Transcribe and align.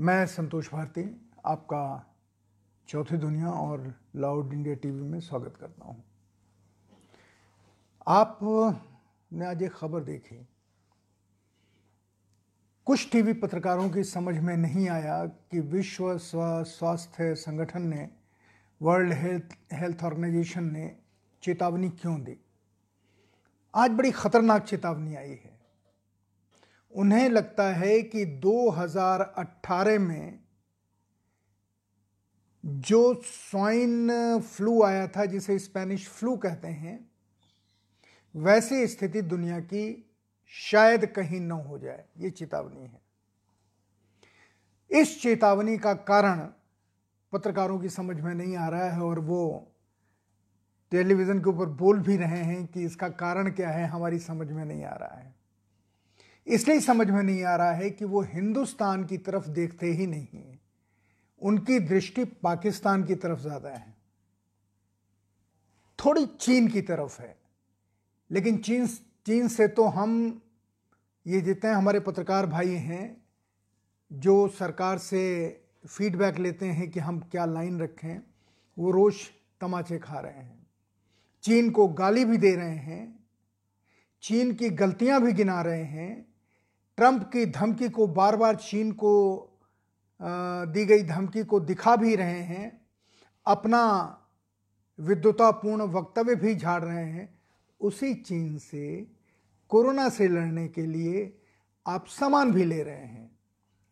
मैं 0.00 0.26
संतोष 0.26 0.70
भारती, 0.72 1.02
आपका 1.46 2.14
चौथी 2.88 3.16
दुनिया 3.16 3.50
और 3.50 3.94
लाउड 4.16 4.52
इंडिया 4.52 4.74
टीवी 4.74 5.02
में 5.02 5.20
स्वागत 5.20 5.56
करता 5.60 5.84
हूँ। 5.84 6.04
आप 8.08 8.38
ने 9.32 9.46
आज 9.46 9.62
एक 9.62 9.72
खबर 9.72 10.00
देखी। 10.00 10.48
कुछ 12.86 13.10
टीवी 13.12 13.32
पत्रकारों 13.32 13.90
की 13.90 14.04
समझ 14.04 14.38
में 14.38 14.56
नहीं 14.56 14.88
आया 14.88 15.26
कि 15.26 15.60
विश्व 15.60 16.18
स्वास्थ्य 16.18 17.34
संगठन 17.34 17.82
ने, 17.82 18.10
वर्ल्ड 18.82 19.12
हेल्थ 19.12 19.56
हेल्थ 19.72 20.04
ऑर्गेनाइजेशन 20.04 20.72
ने 20.72 20.96
चेतावनी 21.42 21.88
क्यों 21.88 22.20
दी। 22.20 22.38
आज 23.74 23.90
बड़ी 23.90 24.10
खतरनाक 24.10 24.62
चेतावनी 24.62 25.14
आई 25.14 25.30
है। 25.30 25.47
उन्हें 26.90 27.28
लगता 27.28 27.68
है 27.74 28.02
कि 28.02 28.24
2018 28.24 29.98
में 29.98 30.38
जो 32.66 33.22
स्वाइन 33.24 34.10
फ्लू 34.40 34.82
आया 34.82 35.08
था, 35.08 35.24
जिसे 35.24 35.58
स्पेनिश 35.58 36.08
फ्लू 36.08 36.36
कहते 36.36 36.68
हैं, 36.68 37.10
वैसी 38.36 38.86
स्थिति 38.86 39.22
दुनिया 39.22 39.60
की 39.60 40.10
शायद 40.46 41.06
कहीं 41.06 41.40
न 41.40 41.50
हो 41.50 41.78
जाए। 41.78 42.04
ये 42.18 42.30
चेतावनी 42.30 42.86
है। 42.86 43.02
इस 44.90 45.22
चेतावनी 45.22 45.78
का 45.78 45.94
कारण 45.94 46.48
पत्रकारों 47.32 47.80
की 47.80 47.88
समझ 47.88 48.20
में 48.20 48.34
नहीं 48.34 48.56
आ 48.56 48.68
रहा 48.68 48.90
है 48.90 49.00
और 49.00 49.18
वो 49.18 49.72
टेलीविज़न 50.90 51.38
के 51.38 51.50
ऊपर 51.50 51.66
बोल 51.66 51.98
भी 52.00 52.16
रहे 52.16 52.42
हैं 52.42 52.66
कि 52.66 52.82
इसका 52.82 53.08
कारण 53.08 53.50
क्या 53.50 53.70
है, 53.70 53.86
हमारी 53.86 54.18
समझ 54.18 54.52
में 54.52 54.64
नहीं 54.64 54.84
आ 54.84 54.94
रहा 54.94 55.18
है। 55.18 55.37
इसलिए 56.48 56.80
समझ 56.80 57.10
में 57.10 57.22
नहीं 57.22 57.44
आ 57.44 57.56
रहा 57.56 57.72
है 57.72 57.90
कि 57.90 58.04
वो 58.04 58.22
हिंदुस्तान 58.22 59.04
की 59.04 59.18
तरफ़ 59.18 59.48
देखते 59.48 59.86
ही 59.86 60.06
नहीं 60.06 60.58
उनकी 61.40 61.80
दृष्टि 61.80 62.24
पाकिस्तान 62.24 63.04
की 63.04 63.14
तरफ़ 63.14 63.40
ज़्यादा 63.40 63.68
है। 63.68 63.96
थोड़ी 66.04 66.26
चीन 66.26 66.68
की 66.68 66.80
तरफ़ 66.80 67.22
है। 67.22 67.38
लेकिन 68.30 68.58
चीन 68.58 68.86
चीन 69.26 69.48
से 69.48 69.68
तो 69.68 69.84
हम, 69.84 70.42
ये 71.26 71.40
जितने 71.40 71.70
हमारे 71.70 72.00
पत्रकार 72.00 72.46
भाई 72.46 72.68
हैं, 72.68 73.22
जो 74.12 74.48
सरकार 74.48 74.98
से 74.98 75.48
फीडबैक 75.88 76.38
लेते 76.38 76.66
हैं 76.66 76.90
कि 76.90 77.00
हम 77.00 77.20
क्या 77.20 77.44
लाइन 77.44 77.80
रखें, 77.80 78.20
वो 78.78 78.90
रोज़ 78.90 79.16
तमाचे 79.60 79.98
खा 79.98 80.20
रहे 80.20 80.32
हैं। 80.32 80.66
चीन 81.42 81.70
को 81.70 81.88
गाली 81.88 82.24
भी 82.24 82.36
दे 82.36 82.56
रहे 82.56 82.76
हैं। 82.76 83.26
चीन 84.22 84.54
की 84.54 84.70
गलतियाँ 84.70 85.22
भी 85.22 85.32
गिना 85.32 85.62
रहे 85.62 85.84
हैं। 85.84 86.27
ट्रंप 86.98 87.22
की 87.32 87.44
धमकी 87.46 87.88
को 87.88 88.06
बार 88.08 88.36
बार 88.36 88.56
चीन 88.56 88.90
को 88.92 89.14
दी 90.20 90.84
गई 90.84 91.02
धमकी 91.02 91.44
को 91.44 91.60
दिखा 91.60 91.94
भी 91.96 92.14
रहे 92.16 92.40
हैं, 92.42 92.80
अपना 93.46 93.82
विद्वतापूर्ण 94.98 95.82
वक्तव्य 95.92 96.34
भी 96.34 96.54
झाड़ 96.54 96.82
रहे 96.84 97.04
हैं, 97.04 97.28
उसी 97.80 98.14
चीन 98.14 98.58
से 98.58 99.06
कोरोना 99.70 100.08
से 100.08 100.28
लड़ने 100.28 100.66
के 100.68 100.86
लिए 100.86 101.32
आप 101.86 102.06
सामान 102.06 102.52
भी 102.52 102.64
ले 102.64 102.82
रहे 102.82 102.94
हैं। 102.94 103.30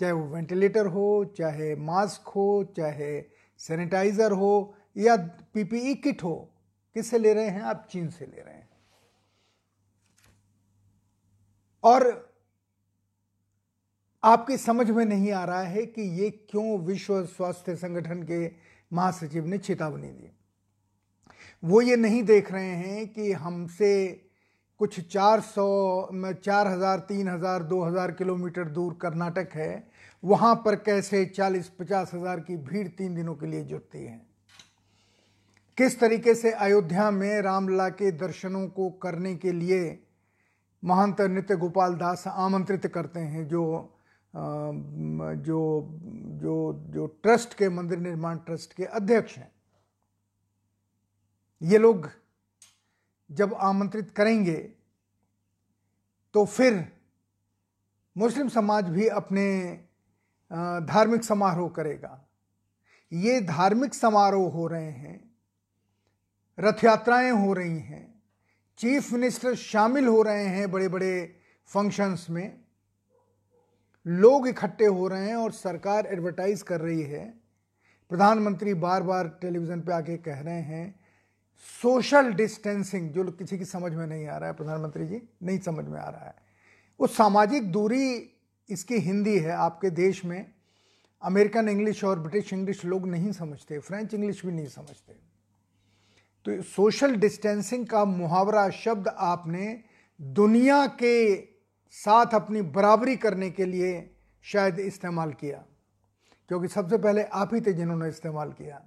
चाहे 0.00 0.12
वो 0.12 0.26
वेंटिलेटर 0.26 0.86
हो, 0.86 1.24
चाहे 1.38 1.74
मास्क 1.76 2.28
हो, 2.28 2.72
चाहे 2.76 3.20
सैनिटाइज़र 3.60 4.32
हो 4.32 4.74
या 4.96 5.16
पीपीई 5.54 5.94
किट 5.94 6.22
हो, 6.24 6.36
किससे 6.96 7.18
ले 7.18 7.34
रहे 7.34 7.48
हैं? 7.48 7.62
आप 7.62 7.86
चीन 7.90 8.08
से 8.10 8.26
ले 8.26 8.42
रहे 8.42 8.54
हैं। 8.54 8.68
और 11.84 12.34
आपकी 14.26 14.56
समझ 14.56 14.90
में 14.90 15.04
नहीं 15.04 15.30
आ 15.32 15.44
रहा 15.44 15.62
है 15.62 15.84
कि 15.86 16.02
ये 16.20 16.30
क्यों 16.50 16.78
विश्व 16.78 17.22
स्वास्थ्य 17.24 17.74
संगठन 17.76 18.22
के 18.22 18.46
महासचिव 18.90 19.46
ने 19.46 19.58
चेतावनी 19.58 20.08
दी। 20.08 20.30
वो 21.62 21.80
ये 21.80 21.96
नहीं 21.96 22.22
देख 22.22 22.50
रहे 22.52 22.74
हैं 22.76 23.06
कि 23.08 23.32
हमसे 23.32 23.92
कुछ 24.80 25.00
400 25.08 26.32
चार 26.34 26.68
हज़ार, 26.68 26.98
तीन 26.98 27.28
हज़ार, 27.28 27.62
दो 27.62 27.82
हज़ार 27.84 28.10
किलोमीटर 28.12 28.68
दूर 28.68 28.98
कर्नाटक 29.02 29.54
है, 29.54 29.86
वहाँ 30.22 30.54
पर 30.64 30.76
कैसे 30.76 31.24
चालीस, 31.26 31.68
पचास 31.70 32.10
हज़ार 32.14 32.40
की 32.40 32.56
भीड़ 32.56 32.88
तीन 32.88 33.14
दिनों 33.14 33.34
के 33.34 33.46
लिए 33.46 33.62
जुटती 33.64 34.04
है? 34.04 34.20
किस 35.78 35.98
तरीके 36.00 36.34
से 36.34 36.50
अयोध्या 36.50 37.10
में 37.10 37.40
रामलला 37.42 37.88
के 37.88 38.10
दर्शनों 38.10 38.66
को 38.68 38.90
करने 39.02 39.34
के 39.36 39.52
लिए 39.52 39.98
महंत 40.82 41.20
नित्य 41.20 41.56
गोपाल 41.56 41.94
दास 41.94 42.24
आमंत्रित 42.26 42.86
करते 42.86 43.20
हैं, 43.20 43.48
जो 43.48 43.92
जो 44.36 45.58
जो 46.36 46.54
जो 46.86 47.06
ट्रस्ट 47.22 47.54
के, 47.54 47.68
मंदिर 47.68 47.98
निर्माण 47.98 48.38
ट्रस्ट 48.38 48.72
के 48.72 48.84
अध्यक्ष 48.84 49.36
हैं। 49.36 49.50
ये 51.60 51.78
लोग 51.78 52.10
जब 53.30 53.54
आमंत्रित 53.54 54.10
करेंगे 54.10 54.56
तो 56.34 56.44
फिर 56.46 56.84
मुस्लिम 58.16 58.48
समाज 58.48 58.88
भी 58.88 59.06
अपने 59.10 59.46
धार्मिक 60.86 61.24
समारोह 61.24 61.68
करेगा। 61.68 62.22
ये 63.12 63.40
धार्मिक 63.40 63.94
समारोह 63.94 64.52
हो 64.52 64.66
रहे 64.66 64.90
हैं, 64.90 65.18
रथ 66.58 66.84
यात्राएँ 66.84 67.30
हो 67.30 67.52
रही 67.52 67.78
हैं, 67.78 68.22
चीफ 68.78 69.12
मिनिस्टर 69.12 69.54
शामिल 69.54 70.06
हो 70.06 70.22
रहे 70.22 70.46
हैं 70.46 70.70
बड़े 70.70 70.88
बड़े 70.88 71.40
फ़ंक्शंस 71.68 72.26
में। 72.30 72.65
लोग 74.06 74.48
इकट्ठे 74.48 74.86
हो 74.86 75.08
रहे 75.08 75.28
हैं 75.28 75.36
और 75.36 75.52
सरकार 75.52 76.06
एडवर्टाइज 76.06 76.62
कर 76.62 76.80
रही 76.80 77.02
है। 77.02 77.24
प्रधानमंत्री 78.10 78.74
बार 78.74 79.02
बार 79.02 79.28
टेलीविज़न 79.40 79.80
पे 79.80 79.92
आके 79.92 80.16
कह 80.16 80.40
रहे 80.40 80.60
हैं 80.60 81.00
सोशल 81.82 82.32
डिस्टेंसिंग 82.32 83.10
जो 83.10 83.24
किसी 83.24 83.58
की 83.58 83.64
समझ 83.64 83.92
में 83.92 84.06
नहीं 84.06 84.26
आ 84.26 84.36
रहा 84.36 84.48
है, 84.48 84.54
प्रधानमंत्री 84.54 85.06
जी, 85.06 85.20
नहीं 85.42 85.58
समझ 85.58 85.84
में 85.84 85.98
आ 86.00 86.08
रहा 86.08 86.26
है। 86.26 86.34
वो 87.00 87.06
सामाजिक 87.06 87.72
दूरी 87.72 88.32
इसकी 88.68 88.94
हिंदी 88.94 89.38
है, 89.38 89.50
आपके 89.50 89.90
देश 89.90 90.24
में। 90.24 90.52
अमेरिकन 91.22 91.68
इंग्लिश 91.68 92.04
और 92.04 92.20
ब्रिटिश 92.20 92.52
इंग्लिश 92.52 92.84
लोग 92.84 93.06
नहीं 93.08 93.32
समझते 93.32 93.78
फ्रेंच 93.78 94.14
इंग्लिश 94.14 94.44
भी 94.46 94.52
नहीं 94.52 94.66
समझते। 94.66 95.12
तो 96.46 96.62
सोशल 96.62 97.14
डिस्टेंसिंग 97.16 97.86
का 97.86 98.04
मुहावरा 98.04 98.68
शब्द 98.70 99.08
आपने 99.08 99.80
दुनिया 100.20 100.86
के 100.86 101.36
साथ 101.90 102.26
अपनी 102.34 102.62
बराबरी 102.62 103.16
करने 103.16 103.50
के 103.50 103.64
लिए 103.64 104.16
शायद 104.42 104.78
इस्तेमाल 104.78 105.32
किया। 105.32 105.64
क्योंकि 106.48 106.68
सबसे 106.68 106.98
पहले 106.98 107.22
आप 107.22 107.54
ही 107.54 107.60
थे 107.60 107.72
जिन्होंने 107.72 108.08
इस्तेमाल 108.08 108.52
किया। 108.52 108.82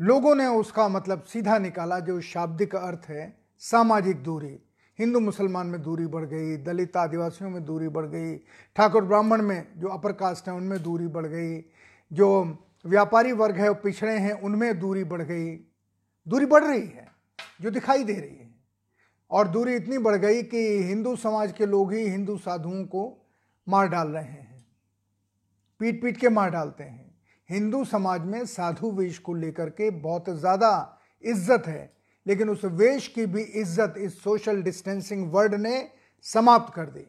लोगों 0.00 0.34
ने 0.34 0.46
उसका 0.46 0.88
मतलब 0.88 1.22
सीधा 1.22 1.58
निकाला, 1.58 2.00
जो 2.00 2.20
शाब्दिक 2.20 2.76
अर्थ 2.76 3.06
है, 3.08 3.38
सामाजिक 3.58 4.22
दूरी। 4.22 4.60
हिंदू 4.98 5.20
मुसलमान 5.20 5.66
में 5.66 5.82
दूरी 5.82 6.06
बढ़ 6.06 6.24
गई, 6.24 6.56
दलित 6.56 6.96
आदिवासियों 6.96 7.50
में 7.50 7.64
दूरी 7.64 7.88
बढ़ 7.88 8.06
गई, 8.06 8.36
ठाकुर 8.76 9.04
ब्राह्मण 9.04 9.42
में 9.42 9.66
जो 9.76 9.88
अपर 9.88 10.12
कास्ट 10.12 10.48
है, 10.48 10.54
उनमें 10.54 10.82
दूरी 10.82 11.06
बढ़ 11.06 11.26
गई, 11.26 11.64
जो 12.12 12.58
व्यापारी 12.86 13.32
वर्ग 13.32 13.56
है, 13.56 13.68
वो 13.68 13.74
पिछड़े 13.74 14.18
हैं, 14.18 14.32
उनमें 14.32 14.78
दूरी 14.78 15.04
बढ़ 15.04 15.22
गई। 15.22 15.56
दूरी 16.28 16.46
बढ़ 16.46 16.64
रही 16.64 16.88
है, 16.88 17.08
जो 17.60 17.70
दिखाई 17.70 18.04
दे 18.04 18.12
रही 18.12 18.36
है। 18.36 18.49
और 19.30 19.48
दूरी 19.48 19.74
इतनी 19.76 19.98
बढ़ 19.98 20.16
गई 20.16 20.42
कि 20.44 20.62
हिंदू 20.84 21.14
समाज 21.16 21.52
के 21.52 21.66
लोग 21.66 21.92
ही 21.92 22.02
हिंदू 22.02 22.36
साधुओं 22.38 22.84
को 22.86 23.02
मार 23.66 23.88
डाल 23.88 24.08
रहे 24.08 24.24
हैं। 24.24 24.64
पीट 25.80 26.02
पीट 26.02 26.16
के 26.16 26.28
मार 26.28 26.50
डालते 26.50 26.84
हैं। 26.84 27.08
हिंदू 27.48 27.84
समाज 27.84 28.24
में 28.24 28.44
साधु 28.46 28.90
वेश 28.92 29.18
को 29.18 29.34
लेकर 29.34 29.70
के 29.70 29.90
बहुत 29.92 30.28
ज़्यादा 30.30 30.98
इज़्ज़त 31.24 31.66
है, 31.66 31.92
लेकिन 32.26 32.50
उस 32.50 32.64
वेश 32.64 33.06
की 33.08 33.26
भी 33.26 33.42
इज़्ज़त 33.42 33.94
इस 33.98 34.22
सोशल 34.22 34.62
डिस्टेंसिंग 34.62 35.30
वर्ड 35.32 35.54
ने 35.56 35.88
समाप्त 36.26 36.74
कर 36.74 36.86
दी। 36.86 37.06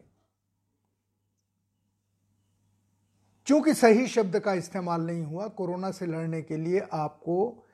चूँकि 3.46 3.74
सही 3.74 4.06
शब्द 4.06 4.38
का 4.38 4.52
इस्तेमाल 4.54 5.00
नहीं 5.00 5.22
हुआ, 5.22 5.46
कोरोना 5.48 5.90
से 5.90 6.06
लड़ने 6.06 6.42
के 6.42 6.56
लिए 6.56 6.80
आपको 6.92 7.66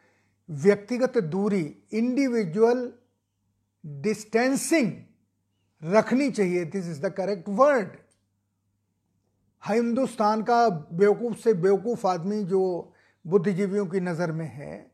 व्यक्तिगत 0.49 1.19
दूरी 1.21 1.65
इंडिविजुअल 1.93 2.91
डिस्टेंसिंग 4.02 4.93
रखनी 5.82 6.31
चाहिए। 6.31 6.64
This 6.67 6.88
is 6.88 7.00
the 7.02 7.12
correct 7.12 7.49
word 7.49 7.96
Hindustan 9.62 10.43
का 10.43 10.69
बेवकूफ़ 10.69 11.37
से 11.38 11.55
बेवकूफ़ 11.55 12.06
आदमी 12.06 12.43
जो 12.44 12.61
बुद्धिजीवियों 13.25 13.87
की 13.87 14.00
नज़र 14.00 14.32
में 14.32 14.46
है, 14.46 14.90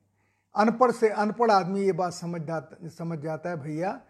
अनपढ़ 0.54 0.90
से 0.90 1.08
अनपढ़ 1.08 1.50
आदमी 1.50 1.84
ये 1.84 1.92
बात 1.92 2.12
समझ 2.12 2.40
जाता 2.42 2.88
समझ 2.88 3.18
जाता 3.18 3.50
है 3.50 3.56
भैया। 3.62 4.00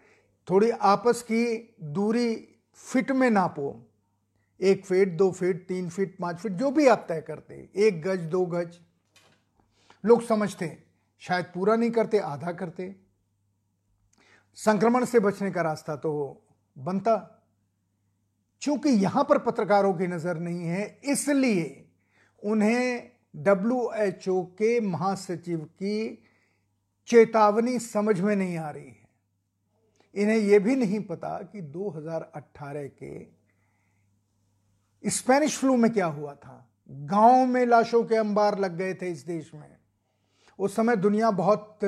थोड़ी 0.48 0.70
आपस 0.70 1.22
की 1.22 1.44
दूरी 1.82 2.34
फिट 2.74 3.10
में 3.12 3.30
नापो। 3.30 3.68
एक 4.60 4.84
फीट 4.86 5.16
दो 5.16 5.30
फीट 5.30 5.66
तीन 5.68 5.88
फीट 5.88 6.16
पाँच 6.20 6.38
फीट 6.38 6.52
जो 6.52 6.70
भी 6.70 6.86
आप 6.86 7.04
तय 7.08 7.20
करते 7.20 7.68
एक 7.76 8.02
गज, 8.02 8.20
दो 8.20 8.44
गज। 8.46 8.78
लोग 10.04 10.22
समझते 10.22 10.76
शायद 11.22 11.44
पूरा 11.44 11.76
नहीं 11.76 11.90
करते, 11.90 12.18
आधा 12.18 12.52
करते। 12.52 12.94
संक्रमण 14.54 15.04
से 15.04 15.20
बचने 15.20 15.50
का 15.50 15.62
रास्ता 15.62 15.96
तो 15.96 16.42
बनता। 16.78 17.16
क्योंकि 18.62 18.90
यहाँ 18.90 19.24
पर 19.24 19.38
पत्रकारों 19.38 19.92
की 19.94 20.06
नज़र 20.06 20.38
नहीं 20.38 20.64
है, 20.64 21.00
इसलिए 21.04 21.88
उन्हें 22.42 23.10
डब्ल्यूएचओ 23.36 24.42
के 24.42 24.80
महासचिव 24.80 25.58
की 25.58 26.22
चेतावनी 27.08 27.78
समझ 27.78 28.20
में 28.20 28.36
नहीं 28.36 28.56
आ 28.58 28.70
रही 28.70 28.84
है। 28.84 29.08
इन्हें 30.14 30.36
यह 30.36 30.58
भी 30.58 30.76
नहीं 30.76 31.00
पता 31.00 31.38
कि 31.42 31.60
2018 31.60 32.88
के 33.02 33.26
स्पेनिश 35.04 35.58
फ्लू 35.58 35.76
में 35.76 35.92
क्या 35.92 36.06
हुआ 36.06 36.34
था। 36.34 36.70
गाँव 36.90 37.46
में 37.46 37.66
लाशों 37.66 38.02
के 38.04 38.16
अंबार 38.16 38.58
लग 38.58 38.76
गए 38.76 38.94
थे 38.94 39.10
इस 39.10 39.26
देश 39.26 39.50
में। 39.54 39.76
उस 40.58 40.76
समय 40.76 40.96
दुनिया 40.96 41.30
बहुत 41.30 41.78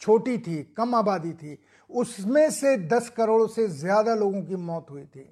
छोटी 0.00 0.38
थी, 0.38 0.62
कम 0.76 0.94
आबादी 0.94 1.32
थी। 1.32 1.58
उसमें 1.94 2.50
से 2.50 2.76
10 2.88 3.08
करोड़ 3.08 3.48
से 3.50 3.66
ज़्यादा 3.70 4.14
लोगों 4.14 4.42
की 4.42 4.56
मौत 4.58 4.86
हुई 4.90 5.04
थी। 5.04 5.28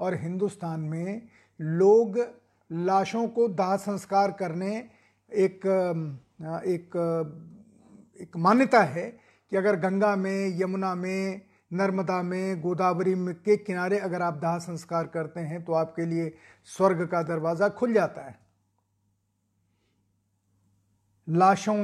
और 0.00 0.14
हिंदुस्तान 0.14 0.80
में 0.82 1.28
लोग 1.60 2.18
लाशों 2.70 3.26
को 3.28 3.48
दाह 3.50 3.76
संस्कार 3.78 4.32
करने 4.32 4.76
एक 5.32 5.66
एक 6.66 6.96
एक 8.20 8.36
मान्यता 8.38 8.82
है 8.82 9.08
कि 9.52 9.56
अगर 9.56 9.76
गंगा 9.78 10.14
में, 10.16 10.60
यमुना 10.60 10.94
में, 10.94 11.40
नर्मदा 11.70 12.22
में, 12.22 12.60
गोदावरी 12.60 13.14
में 13.14 13.34
के 13.36 13.56
किनारे 13.56 13.98
अगर 14.00 14.22
आप 14.22 14.34
दाह 14.34 14.58
संस्कार 14.60 15.06
करते 15.06 15.40
हैं 15.42 15.64
तो 15.64 15.72
आपके 15.74 16.06
लिए 16.06 16.32
स्वर्ग 16.68 17.06
का 17.06 17.22
दरवाज़ा 17.24 17.68
खुल 17.70 17.92
जाता 17.94 18.26
है। 18.26 18.38
लाशों 21.28 21.76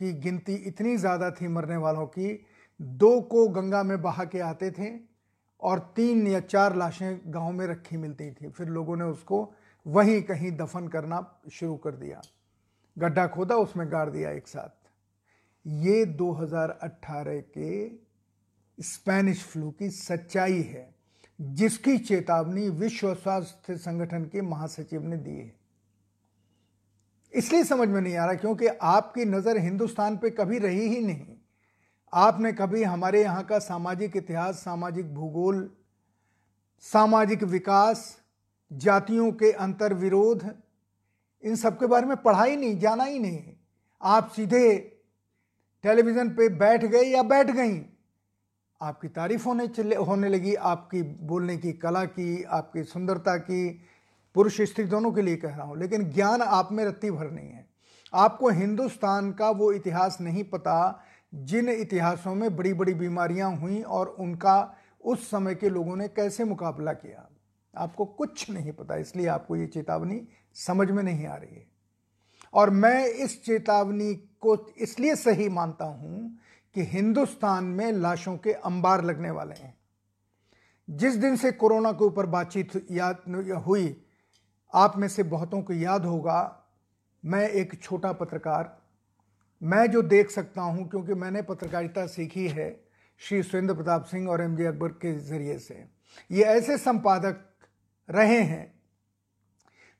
की 0.00 0.12
गिनती 0.20 0.54
इतनी 0.66 0.96
ज़्यादा 0.96 1.30
थी 1.30 1.48
मरने 1.48 1.76
वालों 1.78 2.06
की 2.08 2.32
दो 2.82 3.20
को 3.20 3.48
गंगा 3.48 3.82
में 3.82 4.02
बहा 4.02 4.24
के 4.24 4.40
आते 4.40 4.70
थे 4.70 4.90
और 5.60 5.92
तीन 5.96 6.26
या 6.26 6.40
चार 6.40 6.76
लाशें 6.76 7.20
गाँव 7.26 7.52
में 7.52 7.66
रखी 7.66 7.96
मिलती 7.96 8.30
थी। 8.30 8.48
फिर 8.48 8.68
लोगों 8.68 8.96
ने 8.96 9.04
उसको 9.04 9.54
वहीं 9.86 10.22
कहीं 10.22 10.52
दफन 10.52 10.88
करना 10.88 11.40
शुरू 11.52 11.76
कर 11.76 11.90
दिया। 11.90 12.20
गड्ढा 12.98 13.26
खोदा, 13.26 13.56
उसमें 13.56 13.92
गाड़ 13.92 14.10
दिया 14.10 14.30
एक 14.30 14.48
साथ। 14.48 14.90
ये 15.66 16.04
2018 16.04 17.40
के 17.58 17.88
स्पेनिश 18.82 19.44
फ्लू 19.44 19.70
की 19.70 19.90
सच्चाई 19.90 20.62
है, 20.62 20.94
जिसकी 21.40 21.98
चेतावनी 21.98 22.68
विश्व 22.68 23.14
स्वास्थ्य 23.14 23.76
संगठन 23.76 24.24
के 24.24 24.42
महासचिव 24.42 25.02
ने 25.02 25.16
दी 25.16 25.36
है। 25.36 25.54
इसलिए 27.32 27.64
समझ 27.64 27.88
में 27.88 28.00
नहीं 28.00 28.16
आ 28.16 28.24
रहा, 28.24 28.34
क्योंकि 28.34 28.66
आपकी 28.66 29.24
नज़र 29.24 29.58
हिंदुस्तान 29.58 30.16
पे 30.16 30.30
कभी 30.30 30.58
रही 30.58 30.88
ही 30.88 31.00
नहीं। 31.00 31.31
आपने 32.14 32.52
कभी 32.52 32.82
हमारे 32.82 33.22
यहाँ 33.22 33.44
का 33.44 33.58
सामाजिक 33.58 34.16
इतिहास, 34.16 34.54
सामाजिक 34.54 35.14
भूगोल, 35.14 35.70
सामाजिक 36.80 37.42
विकास, 37.42 38.18
जातियों 38.72 39.32
के 39.32 39.52
अंतर 39.52 39.94
विरोध 39.94 40.50
इन 41.44 41.56
सब 41.56 41.78
के 41.78 41.86
बारे 41.86 42.06
में 42.06 42.16
पढ़ा 42.16 42.44
ही 42.44 42.56
नहीं, 42.56 42.78
जाना 42.78 43.04
ही 43.04 43.18
नहीं। 43.18 43.42
आप 44.02 44.30
सीधे 44.30 44.78
टेलीविज़न 45.82 46.28
पे 46.28 46.48
बैठ 46.48 46.84
गए 46.84 47.02
या 47.02 47.22
बैठ 47.22 47.50
गई? 47.50 47.86
आपकी 48.82 49.08
तारीफ़ 49.08 49.44
होने 49.44 49.68
चले, 49.68 49.96
होने 49.96 50.28
लगी, 50.28 50.54
आपकी 50.54 51.02
बोलने 51.02 51.56
की 51.56 51.72
कला 51.72 52.04
की, 52.04 52.42
आपकी 52.42 52.84
सुंदरता 52.84 53.36
की, 53.36 53.80
पुरुष 54.34 54.60
स्त्री 54.60 54.84
दोनों 54.84 55.12
के 55.12 55.22
लिए 55.22 55.36
कह 55.36 55.48
रहा 55.48 55.66
हूँ, 55.66 55.78
लेकिन 55.78 56.10
ज्ञान 56.10 56.42
आप 56.42 56.68
में 56.72 56.84
रत्ती 56.84 57.10
भर 57.10 57.30
नहीं 57.30 57.48
है। 57.48 57.66
आपको 58.14 58.48
हिंदुस्तान 58.48 59.32
का 59.32 59.50
वो 59.50 59.72
इतिहास 59.72 60.18
नहीं 60.20 60.44
पता 60.44 61.04
जिन 61.32 61.68
इतिहासों 61.68 62.34
में 62.34 62.54
बड़ी 62.56 62.72
बड़ी 62.72 62.94
बीमारियाँ 62.94 63.56
हुई 63.56 63.80
और 63.82 64.08
उनका 64.08 64.74
उस 65.04 65.30
समय 65.30 65.54
के 65.54 65.68
लोगों 65.68 65.96
ने 65.96 66.08
कैसे 66.08 66.44
मुकाबला 66.44 66.92
किया, 66.92 67.28
आपको 67.74 68.04
कुछ 68.04 68.50
नहीं 68.50 68.72
पता, 68.72 68.96
इसलिए 68.96 69.26
आपको 69.26 69.56
ये 69.56 69.66
चेतावनी 69.66 70.20
समझ 70.56 70.90
में 70.90 71.02
नहीं 71.02 71.26
आ 71.26 71.36
रही 71.36 71.54
है। 71.56 71.66
और 72.54 72.70
मैं 72.70 73.06
इस 73.06 73.42
चेतावनी 73.44 74.14
को 74.14 74.56
इसलिए 74.78 75.14
सही 75.16 75.48
मानता 75.48 75.84
हूँ 75.84 76.38
कि 76.74 76.84
हिंदुस्तान 76.84 77.64
में 77.64 77.92
लाशों 77.92 78.36
के 78.36 78.52
अंबार 78.52 79.04
लगने 79.04 79.30
वाले 79.30 79.54
हैं। 79.54 79.74
जिस 80.88 81.14
दिन 81.14 81.36
से 81.36 81.52
कोरोना 81.52 81.92
के 81.92 82.04
ऊपर 82.04 82.26
बातचीत 82.26 82.86
याद 82.90 83.22
हुई, 83.66 83.96
आप 84.74 84.96
में 84.96 85.08
से 85.08 85.22
बहुतों 85.22 85.62
को 85.62 85.72
याद 85.72 86.04
होगा, 86.04 86.64
मैं 87.24 87.48
एक 87.48 87.82
छोटा 87.82 88.12
पत्रकार 88.12 88.81
मैं 89.62 89.90
जो 89.90 90.02
देख 90.04 90.30
सकता 90.30 90.62
हूँ, 90.62 90.88
क्योंकि 90.88 91.14
मैंने 91.14 91.42
पत्रकारिता 91.42 92.06
सीखी 92.08 92.46
है 92.48 92.70
श्री 93.20 93.42
सुरेंद्र 93.42 93.74
प्रताप 93.74 94.04
सिंह 94.04 94.28
और 94.28 94.42
एम 94.42 94.56
जे 94.56 94.66
अकबर 94.66 94.88
के 94.96 95.12
ज़रिए 95.20 95.58
से। 95.58 95.74
ये 96.30 96.44
ऐसे 96.44 96.76
संपादक 96.78 97.44
रहे 98.08 98.40
हैं 98.40 98.72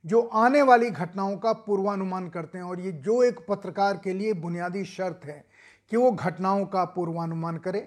जो 0.04 0.20
आने 0.20 0.62
वाली 0.62 0.90
घटनाओं 0.90 1.36
का 1.36 1.52
पूर्वानुमान 1.60 2.28
करते 2.28 2.58
हैं 2.58 2.64
और 2.64 2.80
ये 2.80 2.92
जो 2.92 3.22
एक 3.22 3.38
पत्रकार 3.48 4.00
के 4.04 4.12
लिए 4.12 4.32
बुनियादी 4.36 4.84
शर्त 4.86 5.20
है 5.24 5.44
कि 5.90 5.96
वो 5.96 6.10
घटनाओं 6.12 6.64
का 6.66 6.84
पूर्वानुमान 6.86 7.58
करे, 7.58 7.86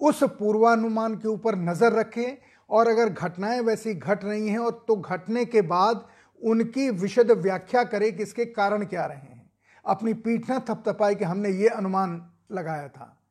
उस 0.00 0.22
पूर्वानुमान 0.38 1.14
के 1.16 1.28
ऊपर 1.28 1.56
नज़र 1.58 1.92
रखे 1.92 2.26
और 2.70 2.88
अगर 2.88 3.08
घटनाएँ 3.08 3.60
वैसी 3.60 3.94
घट 3.94 4.24
रही 4.24 4.48
हैं 4.48 4.58
और 4.58 4.84
तो 4.88 4.96
घटने 4.96 5.44
के 5.44 5.62
बाद 5.64 6.04
उनकी 6.40 6.88
विशद 6.92 7.30
व्याख्या 7.32 7.84
करे 7.84 8.10
कि 8.12 8.22
इसके 8.22 8.44
कारण 8.46 8.84
क्या 8.84 9.04
रहे 9.06 9.18
हैं। 9.18 9.41
अपनी 9.84 10.14
पीठ 10.14 10.50
न 10.50 10.58
थपथपाई 10.58 11.14
कि 11.14 11.24
हमने 11.24 11.48
ये 11.48 11.68
अनुमान 11.68 12.30
लगाया 12.52 12.88
था। 12.88 13.22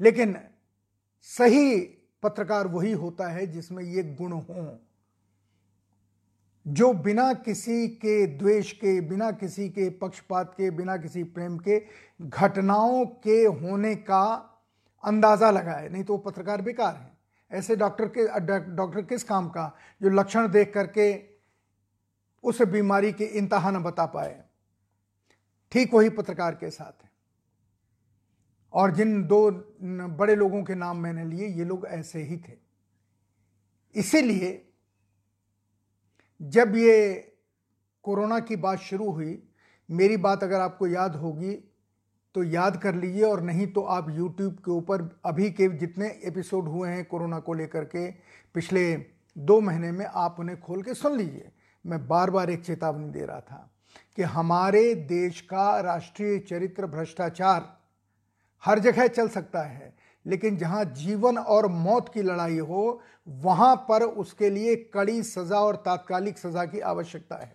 लेकिन 0.00 0.36
सही 1.20 1.80
पत्रकार 2.22 2.66
वही 2.66 2.92
होता 2.92 3.28
है 3.28 3.46
जिसमें 3.46 3.82
ये 3.84 4.02
गुण 4.02 4.32
हों। 4.32 4.76
जो 6.66 6.92
बिना 6.92 7.32
किसी 7.34 7.88
के 7.88 8.26
द्वेष 8.26 8.72
के, 8.72 9.00
बिना 9.00 9.30
किसी 9.30 9.68
के 9.68 9.90
पक्षपात 9.90 10.54
के, 10.56 10.70
बिना 10.70 10.96
किसी 10.96 11.24
प्रेम 11.24 11.58
के 11.58 11.82
घटनाओं 12.22 13.06
के 13.06 13.44
होने 13.44 13.94
का 13.94 14.24
अंदाज़ा 15.04 15.50
लगाए। 15.50 15.88
नहीं 15.88 16.04
तो 16.04 16.12
वो 16.12 16.18
पत्रकार 16.18 16.62
बेकार 16.62 16.96
है। 16.96 17.10
ऐसे 17.50 17.76
डॉक्टर 17.76 18.08
के 18.08 18.26
डॉक्टर 18.76 19.02
किस 19.02 19.24
काम 19.24 19.48
का 19.48 19.76
जो 20.02 20.08
लक्षण 20.08 20.48
देख 20.48 20.72
करके 20.74 21.22
उस 22.42 22.62
बीमारी 22.62 23.12
के 23.12 23.24
इंतहा 23.24 23.70
न 23.70 23.82
बता 23.82 24.06
पाए। 24.06 24.44
ठीक 25.72 25.94
वही 25.94 26.08
पत्रकार 26.10 26.54
के 26.54 26.70
साथ 26.70 27.04
है। 27.04 27.10
और 28.72 28.90
जिन 28.90 29.22
दो 29.24 29.50
बड़े 29.80 30.34
लोगों 30.34 30.62
के 30.64 30.74
नाम 30.74 30.98
मैंने 30.98 31.24
लिए, 31.24 31.46
ये 31.48 31.64
लोग 31.64 31.86
ऐसे 31.86 32.22
ही 32.22 32.36
थे। 32.38 32.56
इसीलिए 33.94 34.66
जब 36.40 36.76
ये 36.76 37.16
कोरोना 38.04 38.38
की 38.40 38.56
बात 38.56 38.78
शुरू 38.78 39.10
हुई, 39.10 39.42
मेरी 39.88 40.16
बात 40.16 40.42
अगर 40.44 40.60
आपको 40.60 40.86
याद 40.86 41.16
होगी 41.16 41.52
तो 42.34 42.42
याद 42.44 42.76
कर 42.82 42.94
लीजिए, 42.94 43.22
और 43.22 43.40
नहीं 43.42 43.66
तो 43.66 43.82
आप 43.82 44.06
YouTube 44.08 44.58
के 44.58 44.70
ऊपर 44.70 45.02
अभी 45.24 45.50
के 45.50 45.68
जितने 45.68 46.08
एपिसोड 46.24 46.68
हुए 46.68 46.88
हैं 46.88 47.04
कोरोना 47.04 47.38
को 47.38 47.54
लेकर 47.54 47.84
के, 47.84 48.10
पिछले 48.54 48.94
दो 49.36 49.60
महीने 49.60 49.90
में 49.92 50.04
आप 50.06 50.36
उन्हें 50.38 50.60
खोल 50.60 50.82
के 50.82 50.94
सुन 50.94 51.16
लीजिए। 51.16 51.50
मैं 51.84 52.06
बार 52.08 52.30
बार 52.30 52.50
एक 52.50 52.64
चेतावनी 52.64 53.10
दे 53.10 53.24
रहा 53.24 53.40
था। 53.40 53.70
कि 54.20 54.24
हमारे 54.24 54.94
देश 54.94 55.40
का 55.40 55.80
राष्ट्रीय 55.80 56.38
चरित्र 56.38 56.86
भ्रष्टाचार 56.86 57.62
हर 58.62 58.78
जगह 58.78 59.06
चल 59.08 59.28
सकता 59.28 59.62
है, 59.62 59.92
लेकिन 60.26 60.56
जहाँ 60.56 60.84
जीवन 60.96 61.38
और 61.38 61.66
मौत 61.68 62.10
की 62.14 62.22
लड़ाई 62.22 62.58
हो, 62.58 63.00
वहाँ 63.28 63.74
पर 63.88 64.02
उसके 64.02 64.50
लिए 64.50 64.76
कड़ी 64.94 65.22
सजा 65.22 65.60
और 65.60 65.76
तात्कालिक 65.76 66.38
सजा 66.38 66.64
की 66.64 66.80
आवश्यकता 66.82 67.36
है। 67.36 67.54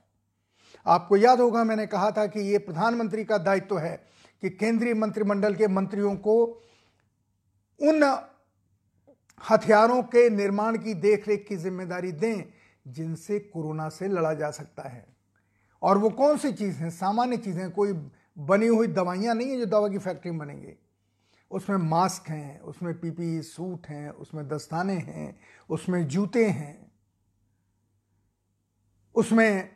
आपको 0.85 1.17
याद 1.17 1.41
होगा, 1.41 1.63
मैंने 1.63 1.87
कहा 1.87 2.11
था 2.11 2.25
कि 2.25 2.49
यह 2.51 2.59
प्रधानमंत्री 2.59 3.25
का 3.25 3.37
दायित्व 3.37 3.67
तो 3.67 3.77
है 3.77 3.95
कि 4.43 4.49
केंद्रीय 4.49 4.93
मंत्रिमंडल 4.93 5.55
के 5.55 5.67
मंत्रियों 5.67 6.15
को 6.17 6.43
उन 7.79 8.03
हथियारों 9.41 10.03
के 10.03 10.29
निर्माण 10.31 10.77
की 10.77 10.93
देखरेख 10.93 11.45
की 11.49 11.55
ज़िम्मेदारी 11.57 12.11
दें 12.11 12.43
जिनसे 12.87 13.39
कोरोना 13.39 13.89
से 13.89 14.07
लड़ा 14.07 14.33
जा 14.33 14.51
सकता 14.51 14.89
है। 14.89 15.14
और 15.85 15.97
वो 15.97 16.09
कौन 16.09 16.37
सी 16.37 16.51
चीज़ 16.51 16.77
है? 16.77 16.89
सामान्य 16.89 17.37
चीज़ें 17.37 17.71
कोई 17.71 17.93
बनी 18.37 18.67
हुई 18.67 18.87
दवाइयाँ 18.87 19.35
नहीं 19.35 19.49
है 19.49 19.57
जो 19.57 19.65
दवा 19.65 19.87
की 19.87 19.97
फैक्ट्री 19.97 20.31
में 20.31 20.39
बनेंगी। 20.39 20.73
उसमें 21.51 21.77
मास्क 21.77 22.29
हैं, 22.29 22.59
उसमें 22.59 22.99
पीपी 22.99 23.41
सूट 23.41 23.87
हैं, 23.87 24.09
उसमें 24.09 24.47
दस्ताने 24.47 24.93
हैं, 24.93 25.39
उसमें 25.69 26.07
जूते 26.07 26.45
हैं। 26.45 26.91
उसमें 29.15 29.69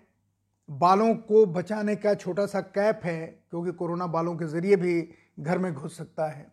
बालों 0.69 1.15
को 1.15 1.45
बचाने 1.45 1.95
का 1.95 2.13
छोटा 2.13 2.45
सा 2.45 2.61
कैप 2.61 3.01
है, 3.03 3.25
क्योंकि 3.49 3.71
कोरोना 3.71 4.07
बालों 4.07 4.35
के 4.35 4.45
ज़रिए 4.45 4.75
भी 4.75 5.09
घर 5.39 5.57
में 5.57 5.73
घुस 5.73 5.97
सकता 5.97 6.27
है। 6.27 6.51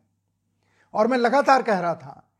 और 0.94 1.06
मैं 1.06 1.18
लगातार 1.18 1.62
कह 1.62 1.78
रहा 1.78 1.94
था 1.94 2.30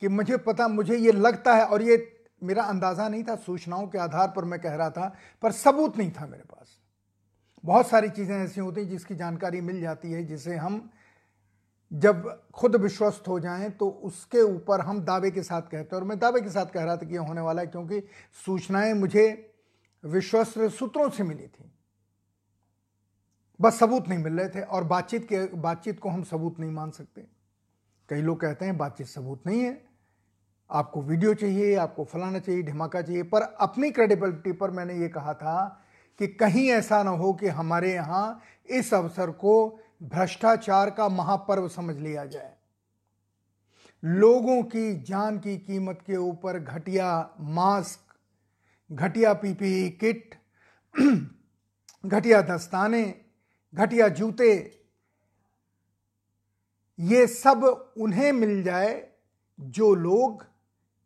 कि 0.00 0.08
मुझे 0.08 0.36
पता, 0.36 0.68
मुझे 0.68 0.96
ये 0.96 1.12
लगता 1.12 1.54
है 1.54 1.64
और 1.64 1.82
ये 1.82 2.19
मेरा 2.42 2.62
अंदाज़ा 2.64 3.08
नहीं 3.08 3.24
था, 3.24 3.36
सूचनाओं 3.36 3.86
के 3.88 3.98
आधार 3.98 4.32
पर 4.36 4.44
मैं 4.44 4.60
कह 4.60 4.74
रहा 4.74 4.90
था, 4.90 5.14
पर 5.42 5.52
सबूत 5.52 5.98
नहीं 5.98 6.10
था 6.10 6.26
मेरे 6.26 6.44
पास। 6.44 6.78
बहुत 7.64 7.88
सारी 7.88 8.08
चीज़ें 8.10 8.36
ऐसी 8.36 8.60
होती 8.60 8.80
हैं 8.80 8.88
जिसकी 8.88 9.14
जानकारी 9.14 9.60
मिल 9.60 9.80
जाती 9.80 10.12
है, 10.12 10.24
जिसे 10.24 10.56
हम 10.56 10.90
जब 11.92 12.28
खुद 12.54 12.76
विश्वस्त 12.76 13.28
हो 13.28 13.38
जाएँ 13.40 13.70
तो 13.70 13.88
उसके 13.88 14.42
ऊपर 14.42 14.80
हम 14.80 15.00
दावे 15.00 15.30
के 15.30 15.42
साथ 15.42 15.62
कहते 15.62 15.96
हैं। 15.96 16.02
और 16.02 16.04
मैं 16.04 16.18
दावे 16.18 16.40
के 16.40 16.50
साथ 16.50 16.66
कह 16.66 16.84
रहा 16.84 16.96
था 16.96 17.06
कि 17.06 17.14
यह 17.14 17.20
होने 17.20 17.40
वाला 17.40 17.62
है, 17.62 17.66
क्योंकि 17.66 18.00
सूचनाएँ 18.46 18.92
मुझे 18.94 19.26
विश्वस्त 20.04 20.58
सूत्रों 20.70 21.08
से 21.10 21.22
मिली 21.22 21.46
थी। 21.48 21.70
बस 23.60 23.78
सबूत 23.78 24.08
नहीं 24.08 24.18
मिल 24.18 24.38
रहे 24.40 24.48
थे, 24.48 24.60
और 24.60 24.84
बातचीत 24.84 25.28
के, 25.28 25.44
बातचीत 25.56 25.98
को 26.00 26.08
हम 26.08 26.22
सबूत 26.22 26.60
नहीं 26.60 26.70
मान 26.70 26.90
सकते। 26.90 27.26
कई 28.08 28.22
लोग 28.22 28.40
कहते 28.40 28.64
हैं 28.64 28.76
बातचीत 28.78 29.06
सबूत 29.06 29.46
नहीं 29.46 29.60
है। 29.60 29.89
आपको 30.70 31.02
वीडियो 31.02 31.34
चाहिए, 31.34 31.74
आपको 31.76 32.04
फलाना 32.04 32.38
चाहिए, 32.38 32.62
धमाका 32.62 33.02
चाहिए, 33.02 33.22
पर 33.22 33.42
अपनी 33.42 33.90
क्रेडिबिलिटी 33.90 34.52
पर 34.52 34.70
मैंने 34.70 34.94
ये 34.94 35.08
कहा 35.08 35.34
था 35.34 35.82
कि 36.18 36.26
कहीं 36.26 36.68
ऐसा 36.68 37.02
ना 37.02 37.10
हो 37.10 37.32
कि 37.32 37.48
हमारे 37.48 37.92
यहाँ 37.94 38.42
इस 38.70 38.94
अवसर 38.94 39.30
को 39.30 39.80
भ्रष्टाचार 40.02 40.90
का 40.90 41.08
महापर्व 41.08 41.68
समझ 41.68 41.96
लिया 41.96 42.24
जाए। 42.24 42.54
लोगों 44.04 44.62
की 44.62 45.02
जान 45.02 45.38
की 45.38 45.56
कीमत 45.58 45.98
के 46.06 46.16
ऊपर 46.16 46.58
घटिया 46.58 47.36
मास्क, 47.40 48.14
घटिया 48.92 49.32
पीपीई 49.32 49.88
किट, 49.90 50.34
घटिया 52.06 52.42
दस्ताने, 52.42 53.14
घटिया 53.74 54.08
जूते, 54.08 54.80
ये 56.98 57.26
सब 57.26 57.64
उन्हें 57.96 58.32
मिल 58.32 58.62
जाए 58.62 59.12
जो 59.60 59.94
लोग 59.94 60.46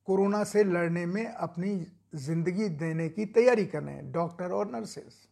कोरोना 0.09 0.43
से 0.45 0.65
लड़ने 0.65 1.05
में 1.07 1.27
अपनी 1.27 1.75
ज़िंदगी 2.17 2.69
देने 2.71 3.09
की 3.09 3.27
तैयारी 3.27 3.65
कर 3.67 3.83
रहे 3.83 3.95
हैं, 3.95 4.11
डॉक्टर 4.13 4.53
और 4.53 4.71
नर्सेस। 4.71 5.29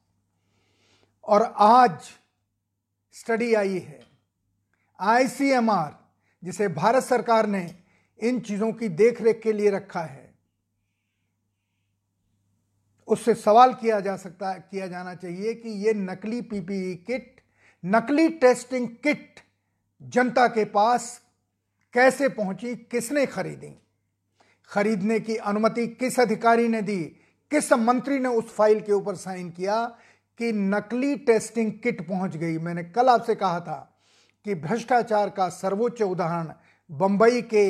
और 1.24 1.42
आज 1.56 2.10
स्टडी 3.14 3.52
आई 3.54 3.78
है 3.78 4.00
आईसीएमआर 4.98 5.98
जिसे 6.42 6.68
भारत 6.70 7.02
सरकार 7.02 7.46
ने 7.46 7.62
इन 8.20 8.40
चीज़ों 8.40 8.72
की 8.72 8.88
देखरेख 8.90 9.40
के 9.42 9.52
लिए 9.52 9.70
रखा 9.70 10.00
है। 10.00 10.30
उससे 13.08 13.34
सवाल 13.34 13.74
किया 13.74 14.00
जा 14.00 14.16
सकता, 14.16 14.52
किया 14.52 14.86
जाना 14.86 15.14
चाहिए 15.14 15.54
कि 15.54 15.68
ये 15.86 15.92
नकली 15.94 16.40
पीपीई 16.42 16.94
किट, 17.06 17.40
नकली 17.84 18.28
टेस्टिंग 18.28 18.88
किट 19.04 19.40
जनता 20.00 20.46
के 20.48 20.64
पास 20.66 21.20
कैसे 21.94 22.28
पहुँची, 22.30 22.74
किसने 22.76 23.26
खरीदी? 23.26 23.74
खरीदने 24.72 25.20
की 25.20 25.36
अनुमति 25.36 25.86
किस 25.86 26.20
अधिकारी 26.20 26.68
ने 26.68 26.82
दी? 26.82 27.02
किस 27.50 27.72
मंत्री 27.72 28.18
ने 28.18 28.28
उस 28.28 28.54
फ़ाइल 28.54 28.80
के 28.80 28.92
ऊपर 28.92 29.14
साइन 29.14 29.50
किया 29.50 29.84
कि 30.38 30.52
नकली 30.52 31.16
टेस्टिंग 31.16 31.72
किट 31.72 32.08
पहुँच 32.08 32.36
गई? 32.36 32.58
मैंने 32.58 32.84
कल 32.84 33.08
आपसे 33.08 33.34
कहा 33.34 33.60
था 33.60 34.00
कि 34.44 34.54
भ्रष्टाचार 34.54 35.30
का 35.30 35.48
सर्वोच्च 35.48 36.02
उदाहरण 36.02 36.52
बंबई 36.90 37.42
के 37.42 37.68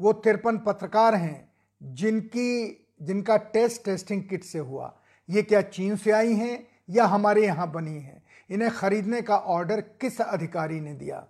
वो 0.00 0.12
तिरपन 0.12 0.58
पत्रकार 0.58 1.14
हैं 1.14 1.52
जिनकी, 1.82 2.86
जिनका 3.02 3.36
टेस्ट 3.36 3.84
टेस्टिंग 3.84 4.22
किट 4.24 4.44
से 4.44 4.58
हुआ। 4.58 4.94
ये 5.30 5.42
क्या 5.42 5.62
चीन 5.62 5.96
से 5.96 6.10
आई 6.10 6.34
हैं 6.34 6.66
या 6.90 7.04
हमारे 7.04 7.44
यहाँ 7.44 7.70
बनी 7.72 7.98
है? 8.00 8.22
इन्हें 8.50 8.70
खरीदने 8.70 9.22
का 9.22 9.36
ऑर्डर 9.36 9.80
किस 9.80 10.20
अधिकारी 10.20 10.80
ने 10.80 10.94
दिया? 10.94 11.26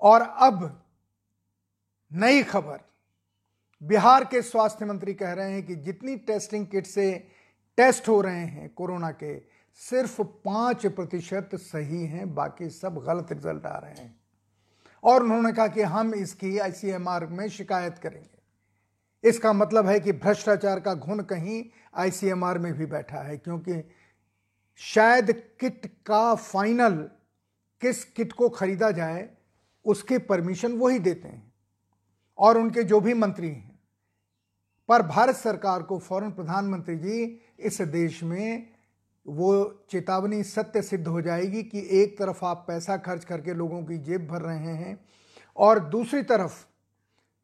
और 0.00 0.22
अब 0.22 0.82
नई 2.12 2.42
खबर। 2.42 2.89
बिहार 3.82 4.24
के 4.24 4.42
स्वास्थ्य 4.42 4.84
मंत्री 4.84 5.14
कह 5.14 5.32
रहे 5.32 5.52
हैं 5.52 5.66
कि 5.66 5.74
जितनी 5.74 6.16
टेस्टिंग 6.16 6.66
किट 6.66 6.86
से 6.86 7.28
टेस्ट 7.76 8.08
हो 8.08 8.20
रहे 8.20 8.44
हैं 8.44 8.74
कोरोना 8.74 9.10
के, 9.10 9.38
सिर्फ़ 9.74 10.22
पाँच 10.22 10.86
प्रतिशत 10.86 11.50
सही 11.54 12.06
हैं, 12.06 12.34
बाकी 12.34 12.70
सब 12.70 13.04
गलत 13.06 13.32
रिज़ल्ट 13.32 13.66
आ 13.66 13.78
रहे 13.78 13.92
हैं। 13.92 14.20
और 15.04 15.22
उन्होंने 15.22 15.52
कहा 15.52 15.66
कि 15.66 15.82
हम 15.82 16.14
इसकी 16.14 16.58
आईसीएमआर 16.58 17.26
में 17.26 17.48
शिकायत 17.48 17.98
करेंगे। 17.98 19.28
इसका 19.28 19.52
मतलब 19.52 19.86
है 19.86 20.00
कि 20.00 20.12
भ्रष्टाचार 20.12 20.80
का 20.80 20.94
घुन 20.94 21.20
कहीं 21.20 21.64
आईसीएमआर 21.94 22.58
में 22.58 22.74
भी 22.74 22.86
बैठा 22.86 23.18
है, 23.18 23.36
क्योंकि 23.36 23.90
शायद 24.76 25.30
किट 25.60 25.86
का 26.06 26.34
फाइनल 26.34 27.10
किस 27.80 28.04
किट 28.04 28.32
को 28.32 28.48
खरीदा 28.48 28.90
जाए, 28.90 29.30
उसके 29.84 30.18
परमिशन 30.18 30.72
वही 30.72 30.98
देते 30.98 31.28
हैं। 31.28 31.52
और 32.38 32.58
उनके 32.58 32.82
जो 32.82 33.00
भी 33.00 33.14
मंत्री 33.14 33.48
हैं 33.48 33.69
पर 34.90 35.02
भारत 35.02 35.36
सरकार 35.36 35.82
को 35.82 35.98
फ़ौरन 35.98 36.30
प्रधानमंत्री 36.30 36.96
जी, 36.96 37.40
इस 37.60 37.80
देश 37.80 38.22
में 38.22 38.68
वो 39.26 39.84
चेतावनी 39.90 40.42
सत्य 40.42 40.82
सिद्ध 40.82 41.08
हो 41.08 41.20
जाएगी 41.22 41.62
कि 41.62 41.88
एक 41.90 42.18
तरफ़ 42.18 42.44
आप 42.44 42.64
पैसा 42.68 42.96
खर्च 42.96 43.24
करके 43.24 43.54
लोगों 43.54 43.82
की 43.82 43.98
जेब 43.98 44.26
भर 44.26 44.42
रहे 44.42 44.74
हैं 44.74 45.04
और 45.56 45.78
दूसरी 45.80 46.22
तरफ़ 46.22 46.66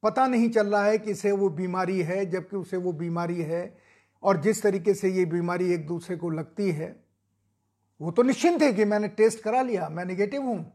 पता 0.02 0.26
नहीं 0.26 0.50
चल 0.50 0.66
रहा 0.66 0.84
है 0.84 0.98
कि 0.98 1.10
इसे 1.10 1.32
वो 1.32 1.48
बीमारी 1.48 2.02
है, 2.02 2.26
जबकि 2.26 2.56
उसे 2.56 2.76
वो 2.76 2.92
बीमारी 2.92 3.42
है 3.42 3.78
और 4.22 4.36
जिस 4.36 4.62
तरीके 4.62 4.94
से 4.94 5.10
ये 5.10 5.24
बीमारी 5.24 5.72
एक 5.72 5.86
दूसरे 5.86 6.16
को 6.16 6.30
लगती 6.30 6.70
है, 6.70 7.04
वो 8.00 8.10
तो 8.10 8.22
निश्चिंत 8.22 8.62
है 8.62 8.72
कि 8.72 8.84
मैंने 8.84 9.08
टेस्ट 9.08 9.42
करा 9.42 9.62
लिया, 9.62 9.88
मैं 9.88 10.04
निगेटिव 10.04 10.42
हूँ। 10.42 10.72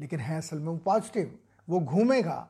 लेकिन 0.00 0.20
है 0.20 0.38
असल 0.38 0.58
में 0.58 0.66
वो 0.66 0.76
पॉजिटिव, 0.76 1.38
वो 1.68 1.80
घूमेगा। 1.80 2.48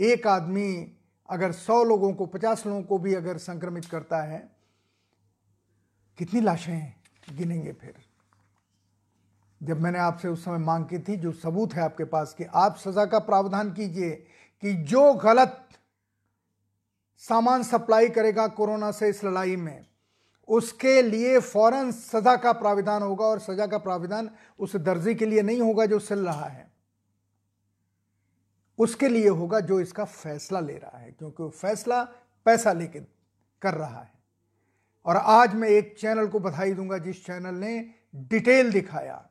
एक 0.00 0.26
आदमी 0.26 0.98
अगर 1.32 1.52
सौ 1.52 1.84
लोगों 1.84 2.12
को, 2.12 2.26
पचास 2.26 2.66
लोगों 2.66 2.82
को 2.82 2.98
भी 2.98 3.14
अगर 3.14 3.38
संक्रमित 3.38 3.84
करता 3.84 4.22
है, 4.22 4.52
कितनी 6.18 6.40
लाशें 6.40 6.94
गिनेंगे 7.36 7.72
फिर? 7.72 7.94
जब 9.62 9.80
मैंने 9.80 9.98
आपसे 9.98 10.28
उस 10.28 10.44
समय 10.44 10.58
मांग 10.58 10.84
की 10.84 10.98
थी, 10.98 11.16
जो 11.16 11.32
सबूत 11.32 11.74
है 11.74 11.82
आपके 11.82 12.04
पास 12.04 12.34
कि 12.38 12.44
आप 12.44 12.76
सजा 12.76 13.04
का 13.04 13.18
प्रावधान 13.18 13.72
कीजिए 13.72 14.10
कि 14.60 14.74
जो 14.74 15.14
गलत 15.14 15.68
सामान 17.18 17.62
सप्लाई 17.62 18.08
करेगा 18.08 18.46
कोरोना 18.46 18.90
से 18.90 19.08
इस 19.08 19.24
लड़ाई 19.24 19.56
में, 19.56 19.86
उसके 20.48 21.02
लिए 21.02 21.40
फ़ौरन 21.40 21.92
सजा 21.92 22.36
का 22.36 22.52
प्राविधान 22.52 23.02
होगा 23.02 23.24
और 23.24 23.38
सजा 23.38 23.66
का 23.66 23.78
प्राविधान 23.78 24.30
उस 24.58 24.76
दर्जी 24.76 25.14
के 25.14 25.26
लिए 25.26 25.42
नहीं 25.42 25.60
होगा 25.60 25.86
जो 25.86 25.98
सिल 25.98 26.18
रहा 26.18 26.46
है। 26.46 26.71
उसके 28.82 29.08
लिए 29.08 29.28
होगा 29.28 29.60
जो 29.60 29.80
इसका 29.80 30.04
फैसला 30.04 30.60
ले 30.60 30.72
रहा 30.72 30.98
है, 30.98 31.10
क्योंकि 31.10 31.42
वो 31.42 31.48
फैसला 31.50 32.02
पैसा 32.46 32.72
लेके 32.72 33.00
कर 33.62 33.74
रहा 33.74 34.00
है। 34.00 34.10
और 35.06 35.16
आज 35.16 35.54
मैं 35.54 35.68
एक 35.68 35.94
चैनल 35.98 36.26
को 36.26 36.40
बधाई 36.40 36.72
दूँगा, 36.72 36.98
जिस 36.98 37.24
चैनल 37.26 37.54
ने 37.54 37.94
डिटेल 38.14 38.72
दिखाया। 38.72 39.28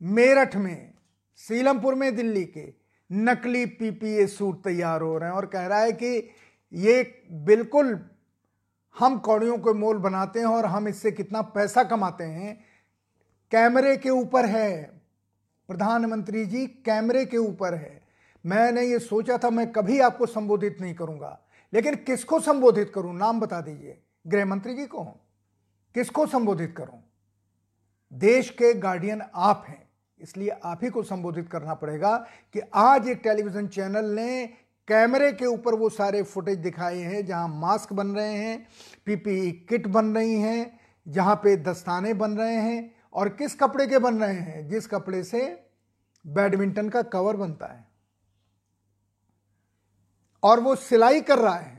मेरठ 0.00 0.56
में, 0.56 0.94
सीलमपुर 1.40 1.94
में 1.94 2.14
दिल्ली 2.16 2.44
के 2.44 2.72
नकली 3.10 3.64
पीपीए 3.66 4.26
सूट 4.26 4.62
तैयार 4.64 5.02
हो 5.02 5.16
रहे 5.18 5.28
हैं 5.28 5.36
और 5.36 5.46
कह 5.46 5.66
रहा 5.66 5.78
है 5.78 5.92
कि 5.92 6.30
ये 6.72 7.02
बिल्कुल 7.32 7.98
हम 8.96 9.18
कौड़ियों 9.18 9.58
को 9.58 9.74
मोल 9.74 9.98
बनाते 9.98 10.38
हैं 10.38 10.46
और 10.46 10.66
हम 10.66 10.88
इससे 10.88 11.10
कितना 11.12 11.42
पैसा 11.42 11.84
कमाते 11.84 12.24
हैं। 12.24 12.54
कैमरे 13.52 13.96
के 13.96 14.10
ऊपर 14.10 14.46
है, 14.46 14.82
प्रधानमंत्री 15.68 16.44
जी, 16.46 16.66
कैमरे 16.66 17.24
के 17.26 17.36
ऊपर 17.36 17.74
है। 17.74 18.07
मैंने 18.46 18.82
ये 18.82 18.98
सोचा 18.98 19.38
था 19.38 19.50
मैं 19.50 19.72
कभी 19.72 20.00
आपको 20.00 20.26
संबोधित 20.26 20.80
नहीं 20.80 20.94
करूँगा। 20.94 21.40
लेकिन 21.72 21.94
किसको 21.94 22.40
संबोधित 22.40 22.92
करूँ? 22.94 23.14
नाम 23.14 23.40
बता 23.40 23.60
दीजिए। 23.60 24.02
गृह 24.26 24.44
मंत्री 24.44 24.74
जी 24.74 24.86
को 24.86 25.04
किसको 25.94 26.26
संबोधित 26.26 26.74
करूँ? 26.76 27.04
देश 28.12 28.50
के 28.50 28.74
गार्डियन 28.74 29.22
आप 29.34 29.64
हैं। 29.68 29.88
इसलिए 30.20 30.48
आप 30.48 30.80
ही 30.84 30.90
को 30.90 31.02
संबोधित 31.02 31.48
करना 31.48 31.74
पड़ेगा 31.74 32.16
कि 32.52 32.60
आज 32.74 33.08
एक 33.08 33.20
टेलीविज़न 33.24 33.66
चैनल 33.66 34.04
ने 34.04 34.46
कैमरे 34.88 35.32
के 35.32 35.46
ऊपर 35.46 35.74
वो 35.74 35.88
सारे 35.88 36.22
फुटेज 36.22 36.58
दिखाए 36.58 36.98
हैं, 36.98 37.26
जहाँ 37.26 37.48
मास्क 37.48 37.92
बन 37.92 38.06
रहे 38.06 38.34
हैं 38.34 38.66
पीपीई 39.06 39.52
किट 39.52 39.86
बन 39.86 40.06
रही 40.06 40.34
हैं, 40.34 40.80
जहाँ 41.08 41.36
पे 41.36 41.56
दस्ताने 41.56 42.14
बन 42.14 42.30
रहे 42.30 42.54
हैं, 42.54 42.94
और 43.12 43.28
किस 43.28 43.54
कपड़े 43.54 43.86
के 43.86 43.98
बन 43.98 44.20
रहे 44.20 44.34
हैं? 44.34 44.68
जिस 44.68 44.86
कपड़े 44.86 45.24
से 45.24 45.66
बैडमिंटन 46.26 46.88
का 46.88 47.02
कवर 47.02 47.36
बनता 47.36 47.66
है। 47.66 47.87
और 50.42 50.60
वो 50.60 50.74
सिलाई 50.76 51.20
कर 51.22 51.38
रहा 51.38 51.54
है। 51.54 51.76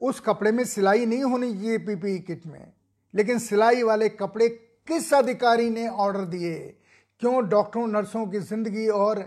उस 0.00 0.20
कपड़े 0.20 0.52
में 0.52 0.64
सिलाई 0.64 1.06
नहीं 1.06 1.22
होनी 1.24 1.52
चाहिए 1.52 1.78
पीपीई 1.78 2.18
किट 2.20 2.46
में, 2.46 2.72
लेकिन 3.14 3.38
सिलाई 3.40 3.82
वाले 3.82 4.08
कपड़े 4.10 4.48
किस 4.48 5.12
अधिकारी 5.14 5.68
ने 5.70 5.86
ऑर्डर 5.88 6.24
दिए? 6.26 6.58
क्यों 7.22 7.48
डॉक्टरों, 7.48 7.86
नर्सों 7.88 8.26
की 8.26 8.38
ज़िंदगी 8.40 8.86
और 8.88 9.22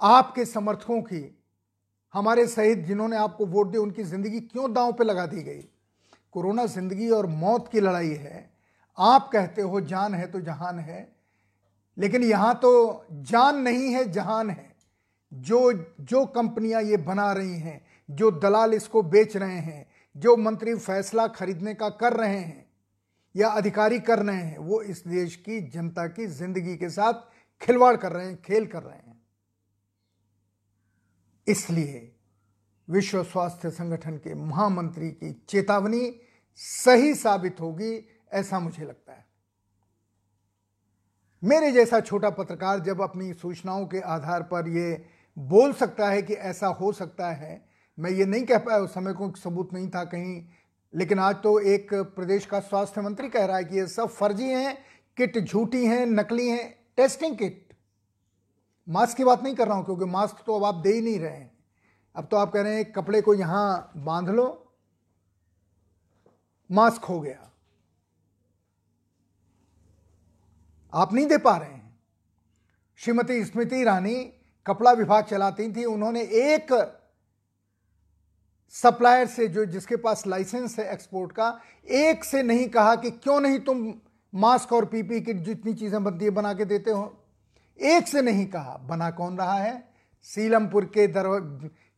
आपके 0.00 0.44
समर्थकों 0.44 1.00
की? 1.02 1.36
हमारे 2.14 2.46
सहित 2.46 2.78
जिन्होंने 2.78 3.16
आपको 3.16 3.46
वोट 3.46 3.70
दिया 3.70 3.82
उनकी 3.82 4.02
ज़िंदगी 4.04 4.40
क्यों 4.42 4.72
दांव 4.72 4.92
पे 4.92 5.04
लगा 5.04 5.26
दी 5.26 5.42
गई? 5.42 5.60
कोरोना 6.34 6.66
ज़िंदगी 6.68 7.08
और 7.10 7.26
मौत 7.26 7.68
की 7.72 7.80
लड़ाई 7.80 8.14
है। 8.14 8.48
आप 8.98 9.28
कहते 9.32 9.62
हो 9.62 9.80
जान 9.82 10.14
है 10.14 10.26
तो 10.26 10.40
जहान 10.40 10.78
है, 10.78 11.06
लेकिन 11.96 12.22
यहाँ 12.24 12.54
तो 12.54 13.04
जान 13.12 13.56
नहीं 13.58 13.92
है, 13.92 14.10
जहान 14.12 14.50
है। 14.50 14.69
जो 15.32 15.72
जो 16.00 16.24
कंपनियाँ 16.26 16.82
ये 16.82 16.96
बना 16.96 17.32
रही 17.32 17.58
हैं, 17.58 17.80
जो 18.08 18.30
दलाल 18.30 18.74
इसको 18.74 19.02
बेच 19.02 19.36
रहे 19.36 19.58
हैं, 19.58 19.86
जो 20.16 20.36
मंत्री 20.36 20.74
फैसला 20.74 21.26
खरीदने 21.28 21.74
का 21.74 21.88
कर 21.88 22.12
रहे 22.12 22.38
हैं 22.38 22.66
या 23.34 23.48
अधिकारी 23.48 23.98
कर 24.00 24.18
रहे 24.18 24.36
हैं, 24.36 24.58
वो 24.58 24.82
इस 24.82 25.06
देश 25.06 25.36
की 25.36 25.60
जनता 25.60 26.06
की 26.06 26.26
ज़िंदगी 26.26 26.76
के 26.76 26.90
साथ 26.90 27.28
खिलवाड़ 27.60 27.96
कर 27.96 28.12
रहे 28.12 28.26
हैं, 28.26 28.42
खेल 28.42 28.66
कर 28.66 28.82
रहे 28.82 28.96
हैं। 28.96 29.20
इसलिए 31.46 32.12
विश्व 32.88 33.22
स्वास्थ्य 33.22 33.70
संगठन 33.70 34.16
के 34.16 34.34
महामंत्री 34.34 35.10
की 35.10 35.32
चेतावनी 35.48 36.20
सही 36.54 37.14
साबित 37.14 37.60
होगी, 37.60 38.06
ऐसा 38.32 38.60
मुझे 38.60 38.84
लगता 38.84 39.12
है। 39.12 39.24
मेरे 41.42 41.70
जैसा 41.72 42.00
छोटा 42.00 42.30
पत्रकार 42.30 42.78
जब 42.78 43.00
अपनी 43.02 43.32
सूचनाओं 43.32 43.86
के 43.86 44.00
आधार 44.00 44.42
पर 44.42 44.68
यह 44.68 45.04
बोल 45.40 45.72
सकता 45.72 46.08
है 46.08 46.22
कि 46.22 46.34
ऐसा 46.34 46.66
हो 46.68 46.92
सकता 46.92 47.30
है। 47.30 47.64
मैं 47.98 48.10
ये 48.10 48.24
नहीं 48.26 48.44
कह 48.46 48.58
पाया 48.58 48.78
उस 48.78 48.94
समय 48.94 49.12
को 49.12 49.32
सबूत 49.34 49.72
नहीं 49.72 49.88
था 49.88 50.04
कहीं, 50.04 50.42
लेकिन 50.94 51.18
आज 51.18 51.36
तो 51.36 51.58
एक 51.60 51.92
प्रदेश 51.94 52.46
का 52.46 52.60
स्वास्थ्य 52.60 53.00
मंत्री 53.00 53.28
कह 53.28 53.44
रहा 53.44 53.56
है 53.56 53.64
कि 53.64 53.76
ये 53.76 53.86
सब 53.86 54.08
फर्जी 54.08 54.48
हैं, 54.48 54.76
किट 55.16 55.38
झूठी 55.38 55.84
हैं, 55.86 56.06
नकली 56.06 56.48
हैं, 56.48 56.68
टेस्टिंग 56.96 57.36
किट। 57.38 57.68
मास्क 58.88 59.16
की 59.16 59.24
बात 59.24 59.42
नहीं 59.42 59.54
कर 59.54 59.68
रहा 59.68 59.76
हूँ, 59.76 59.84
क्योंकि 59.84 60.04
मास्क 60.04 60.42
तो 60.46 60.56
अब 60.56 60.64
आप 60.64 60.74
दे 60.74 60.92
ही 60.92 61.00
नहीं 61.00 61.18
रहे 61.18 61.36
हैं। 61.36 61.50
अब 62.14 62.28
तो 62.30 62.36
आप 62.36 62.52
कह 62.52 62.62
रहे 62.62 62.76
हैं, 62.76 62.90
कपड़े 62.92 63.20
को 63.22 63.34
यहाँ 63.34 63.92
बाँध 63.96 64.28
लो, 64.28 64.72
मास्क 66.70 67.04
हो 67.04 67.20
गया। 67.20 67.50
आप 70.92 71.12
नहीं 71.12 71.26
दे 71.26 71.38
पा 71.38 71.56
रहे 71.56 71.70
हैं। 71.70 71.98
श्रीमती 73.00 73.44
स्मृति 73.44 73.76
ईरानी 73.76 74.16
कपड़ा 74.66 74.92
विभाग 74.92 75.24
चलाती 75.24 75.72
थी, 75.72 75.84
उन्होंने 75.84 76.22
एक 76.22 76.72
सप्लायर 78.74 79.26
से 79.26 79.46
जो, 79.48 79.64
जिसके 79.64 79.96
पास 79.96 80.26
लाइसेंस 80.26 80.78
है 80.78 80.92
एक्सपोर्ट 80.92 81.32
का, 81.32 81.60
एक 81.86 82.24
से 82.24 82.42
नहीं 82.42 82.68
कहा 82.68 82.94
कि 82.96 83.10
क्यों 83.10 83.40
नहीं 83.40 83.58
तुम 83.60 83.92
मास्क 84.32 84.72
और 84.72 84.84
पीपी 84.84 85.20
किट 85.20 85.36
जितनी 85.36 85.74
चीज़ें 85.74 86.02
बनती 86.04 86.24
है 86.24 86.30
बना 86.30 86.52
के 86.54 86.64
देते 86.64 86.90
हो। 86.90 87.16
एक 87.80 88.08
से 88.08 88.22
नहीं 88.22 88.46
कहा, 88.46 88.76
बना 88.80 89.10
कौन 89.10 89.36
रहा 89.38 89.58
है? 89.58 89.82
सीलमपुर 90.26 90.84
के 90.84 91.06
दर 91.06 91.26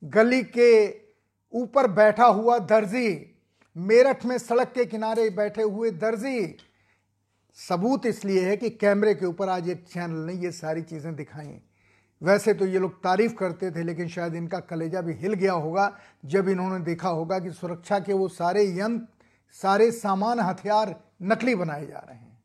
गली 0.02 0.42
के 0.56 0.70
ऊपर 1.52 1.86
बैठा 1.90 2.26
हुआ 2.26 2.58
दर्जी, 2.58 3.36
मेरठ 3.76 4.24
में 4.24 4.36
सड़क 4.38 4.72
के 4.74 4.84
किनारे 4.84 5.28
बैठे 5.30 5.62
हुए 5.62 5.90
दर्जी, 5.90 6.56
सबूत 7.58 8.06
इसलिए 8.06 8.44
है 8.44 8.56
कि 8.56 8.70
कैमरे 8.70 9.14
के 9.14 9.26
ऊपर 9.26 9.48
आज 9.48 9.68
एक 9.68 9.84
चैनल 9.84 10.26
ने 10.26 10.34
ये 10.34 10.52
सारी 10.52 10.82
चीज़ें 10.82 11.14
दिखाई। 11.16 11.60
वैसे 12.22 12.54
तो 12.54 12.66
ये 12.66 12.78
लोग 12.78 13.02
तारीफ़ 13.02 13.34
करते 13.34 13.70
थे, 13.70 13.82
लेकिन 13.82 14.08
शायद 14.08 14.34
इनका 14.34 14.58
कलेजा 14.60 15.00
भी 15.00 15.12
हिल 15.12 15.34
गया 15.34 15.52
होगा 15.52 15.98
जब 16.24 16.48
इन्होंने 16.48 16.78
देखा 16.84 17.08
होगा 17.08 17.38
कि 17.38 17.50
सुरक्षा 17.50 17.98
के 17.98 18.12
वो 18.12 18.28
सारे 18.28 18.64
यंत्र, 18.78 19.06
सारे 19.52 19.90
सामान 19.92 20.40
हथियार 20.40 20.94
नकली 21.22 21.54
बनाए 21.54 21.86
जा 21.86 21.98
रहे 21.98 22.16
हैं। 22.16 22.42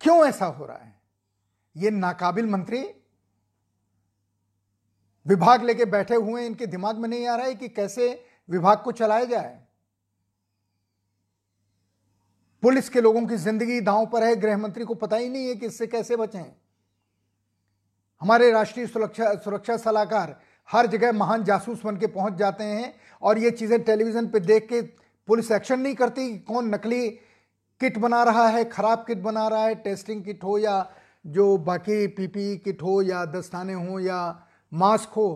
क्यों 0.00 0.26
ऐसा 0.26 0.46
हो 0.46 0.66
रहा 0.66 0.78
है? 0.78 1.00
ये 1.76 1.90
नाकाबिल 1.90 2.46
मंत्री 2.46 2.82
विभाग 5.26 5.62
लेके 5.62 5.84
बैठे 5.84 6.14
हुए 6.14 6.46
इनके 6.46 6.66
दिमाग 6.66 6.98
में 6.98 7.08
नहीं 7.08 7.26
आ 7.26 7.36
रहा 7.36 7.46
है 7.46 7.54
कि 7.54 7.68
कैसे 7.68 8.24
विभाग 8.48 8.82
को 8.82 8.92
चलाया 8.92 9.24
जाए। 9.24 9.67
पुलिस 12.62 12.88
के 12.88 13.00
लोगों 13.00 13.24
की 13.26 13.36
ज़िंदगी 13.36 13.80
दांव 13.80 14.06
पर 14.06 14.22
है 14.22 14.34
गृह 14.36 14.56
मंत्री 14.58 14.84
को 14.84 14.94
पता 14.94 15.16
ही 15.16 15.28
नहीं 15.28 15.46
है 15.48 15.54
कि 15.54 15.66
इससे 15.66 15.86
कैसे 15.86 16.16
बचें। 16.16 16.44
हमारे 18.22 18.50
राष्ट्रीय 18.50 18.86
सुरक्षा 18.86 19.34
सुरक्षा 19.34 19.76
सलाहकार 19.76 20.38
हर 20.68 20.86
जगह 20.86 21.12
महान 21.12 21.44
जासूस 21.44 21.84
बन 21.84 21.96
के 21.96 22.06
पहुँच 22.08 22.34
जाते 22.34 22.64
हैं 22.64 22.92
और 23.22 23.38
ये 23.38 23.50
चीज़ें 23.50 23.82
टेलीविज़न 23.82 24.28
पे 24.28 24.40
देख 24.40 24.66
के 24.68 24.80
पुलिस 25.28 25.50
एक्शन 25.52 25.80
नहीं 25.80 25.94
करती, 25.94 26.38
कौन 26.38 26.74
नकली 26.74 27.08
किट 27.80 27.98
बना 27.98 28.22
रहा 28.22 28.46
है, 28.48 28.64
खराब 28.64 29.04
किट 29.06 29.18
बना 29.18 29.46
रहा 29.48 29.64
है, 29.64 29.74
टेस्टिंग 29.76 30.24
किट 30.24 30.44
हो 30.44 30.56
या 30.58 30.90
जो 31.24 31.56
बाकी 31.58 32.06
पीपी 32.08 32.56
किट 32.58 32.82
हो 32.82 33.00
या 33.02 33.24
दस्ताने 33.26 33.72
हो 33.74 33.98
या 34.00 34.48
मास्क 34.72 35.08
हो। 35.10 35.28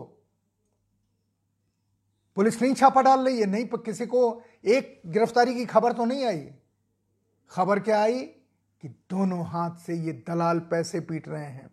पुलिस 2.37 2.61
नहीं 2.61 2.73
छापा 2.73 3.01
डाल 3.01 3.25
रही 3.25 3.39
है, 3.39 3.45
नहीं 3.45 3.65
किसी 3.65 4.05
को 4.05 4.41
एक 4.65 5.01
गिरफ्तारी 5.07 5.55
की 5.55 5.65
खबर 5.65 5.93
तो 5.93 6.05
नहीं 6.05 6.25
आई। 6.25 6.43
खबर 7.53 7.79
क्या 7.79 8.01
आई? 8.01 8.19
कि 8.81 8.87
दोनों 8.87 9.45
हाथ 9.45 9.71
से 9.71 9.95
ये 9.95 10.23
दलाल 10.27 10.59
पैसे 10.59 10.99
पीट 10.99 11.29
रहे 11.29 11.45
हैं। 11.45 11.69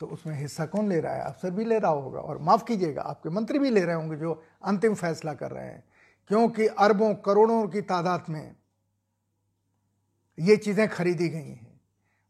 तो 0.00 0.06
उसमें 0.06 0.34
हिस्सा 0.34 0.66
कौन 0.66 0.88
ले 0.88 1.00
रहा 1.00 1.14
है? 1.14 1.22
अफसर 1.22 1.50
भी 1.50 1.64
ले 1.64 1.78
रहा 1.78 1.90
होगा। 1.90 2.20
और 2.20 2.38
माफ़ 2.38 2.64
कीजिएगा, 2.64 3.02
आपके 3.02 3.28
मंत्री 3.30 3.58
भी 3.58 3.70
ले 3.70 3.84
रहे 3.84 3.94
होंगे 3.94 4.16
जो 4.16 4.42
अंतिम 4.64 4.94
फैसला 4.94 5.34
कर 5.34 5.50
रहे 5.50 5.64
हैं। 5.64 5.84
क्योंकि 6.28 6.66
अरबों 6.66 7.14
करोड़ों 7.14 7.68
की 7.68 7.80
तादाद 7.80 8.24
में 8.28 8.56
ये 10.38 10.56
चीज़ें 10.56 10.88
खरीदी 10.88 11.28
गई 11.28 11.48
हैं। 11.48 11.80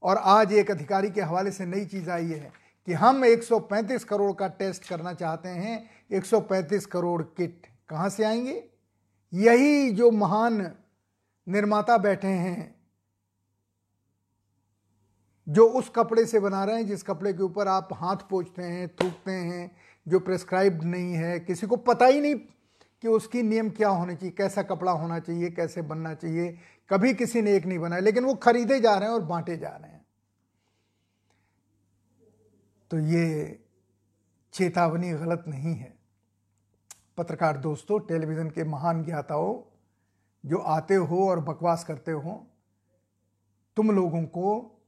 और 0.02 0.16
आज 0.16 0.52
एक 0.52 0.70
अधिकारी 0.70 1.10
के 1.10 1.20
हवाले 1.20 1.50
से 1.50 1.66
नई 1.66 1.84
चीज़ 1.84 2.10
आई 2.10 2.26
है 2.26 2.52
कि 2.86 2.92
हम 2.92 3.24
135 3.24 4.04
करोड़ 4.04 4.32
का 4.32 4.48
टेस्ट 4.48 4.88
करना 4.88 5.12
चाहते 5.12 5.48
हैं। 5.48 5.90
135 6.12 6.86
करोड़ 6.86 7.22
किट 7.22 7.66
कहाँ 7.88 8.08
से 8.08 8.24
आएँगे? 8.24 8.64
यही 9.34 9.90
जो 9.90 10.10
महान 10.10 10.74
निर्माता 11.48 11.98
बैठे 11.98 12.28
हैं, 12.28 12.82
जो 15.48 15.66
उस 15.66 15.88
कपड़े 15.88 16.26
से 16.26 16.40
बना 16.40 16.64
रहे 16.64 16.76
हैं, 16.76 16.86
जिस 16.86 17.02
कपड़े 17.02 17.32
के 17.32 17.42
ऊपर 17.42 17.68
आप 17.68 17.88
हाथ 17.92 18.16
पोछते 18.16 18.62
हैं, 18.62 18.88
थूकते 18.88 19.30
हैं, 19.30 19.76
जो 20.08 20.20
प्रेस्क्राइब्ड 20.20 20.82
नहीं 20.82 21.12
है, 21.12 21.40
किसी 21.40 21.66
को 21.66 21.76
पता 21.76 22.06
ही 22.06 22.20
नहीं 22.20 22.34
कि 23.02 23.08
उसकी 23.08 23.42
नियम 23.42 23.70
क्या 23.70 23.88
होने 23.88 24.14
चाहिए, 24.14 24.30
कैसा 24.30 24.62
कपड़ा 24.62 24.92
होना 24.92 25.18
चाहिए, 25.18 25.50
कैसे 25.50 25.82
बनना 25.82 26.14
चाहिए। 26.14 26.58
कभी 26.90 27.14
किसी 27.14 27.42
ने 27.42 27.56
एक 27.56 27.66
नहीं 27.66 27.78
बनाया, 27.78 28.00
लेकिन 28.00 28.24
वो 28.24 28.34
खरीदे 28.34 28.80
जा 28.80 28.94
रहे 28.94 29.08
हैं 29.08 29.14
और 29.14 29.22
बांटे 29.22 29.56
जा 29.56 29.68
रहे 29.68 29.90
हैं। 29.90 30.06
तो 32.90 32.98
ये 32.98 33.58
चेतावनी 34.52 35.10
गलत 35.10 35.44
नहीं 35.48 35.74
है। 35.74 35.98
पत्रकार 37.16 37.56
दोस्तों, 37.56 38.00
टेलीविज़न 38.00 38.50
के 38.50 38.64
महान 38.64 39.04
ज्ञाताओं 39.04 39.71
जो 40.44 40.58
आते 40.58 40.94
हो 40.94 41.28
और 41.28 41.40
बकवास 41.40 41.84
करते 41.84 42.12
हो, 42.12 42.46
तुम 43.76 43.90
लोगों 43.90 44.22
को 44.22 44.78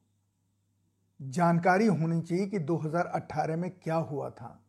जानकारी 1.23 1.87
होनी 1.87 2.21
चाहिए 2.21 2.47
कि 2.47 2.59
2018 2.59 3.57
में 3.57 3.71
क्या 3.83 3.97
हुआ 3.97 4.31
था। 4.31 4.61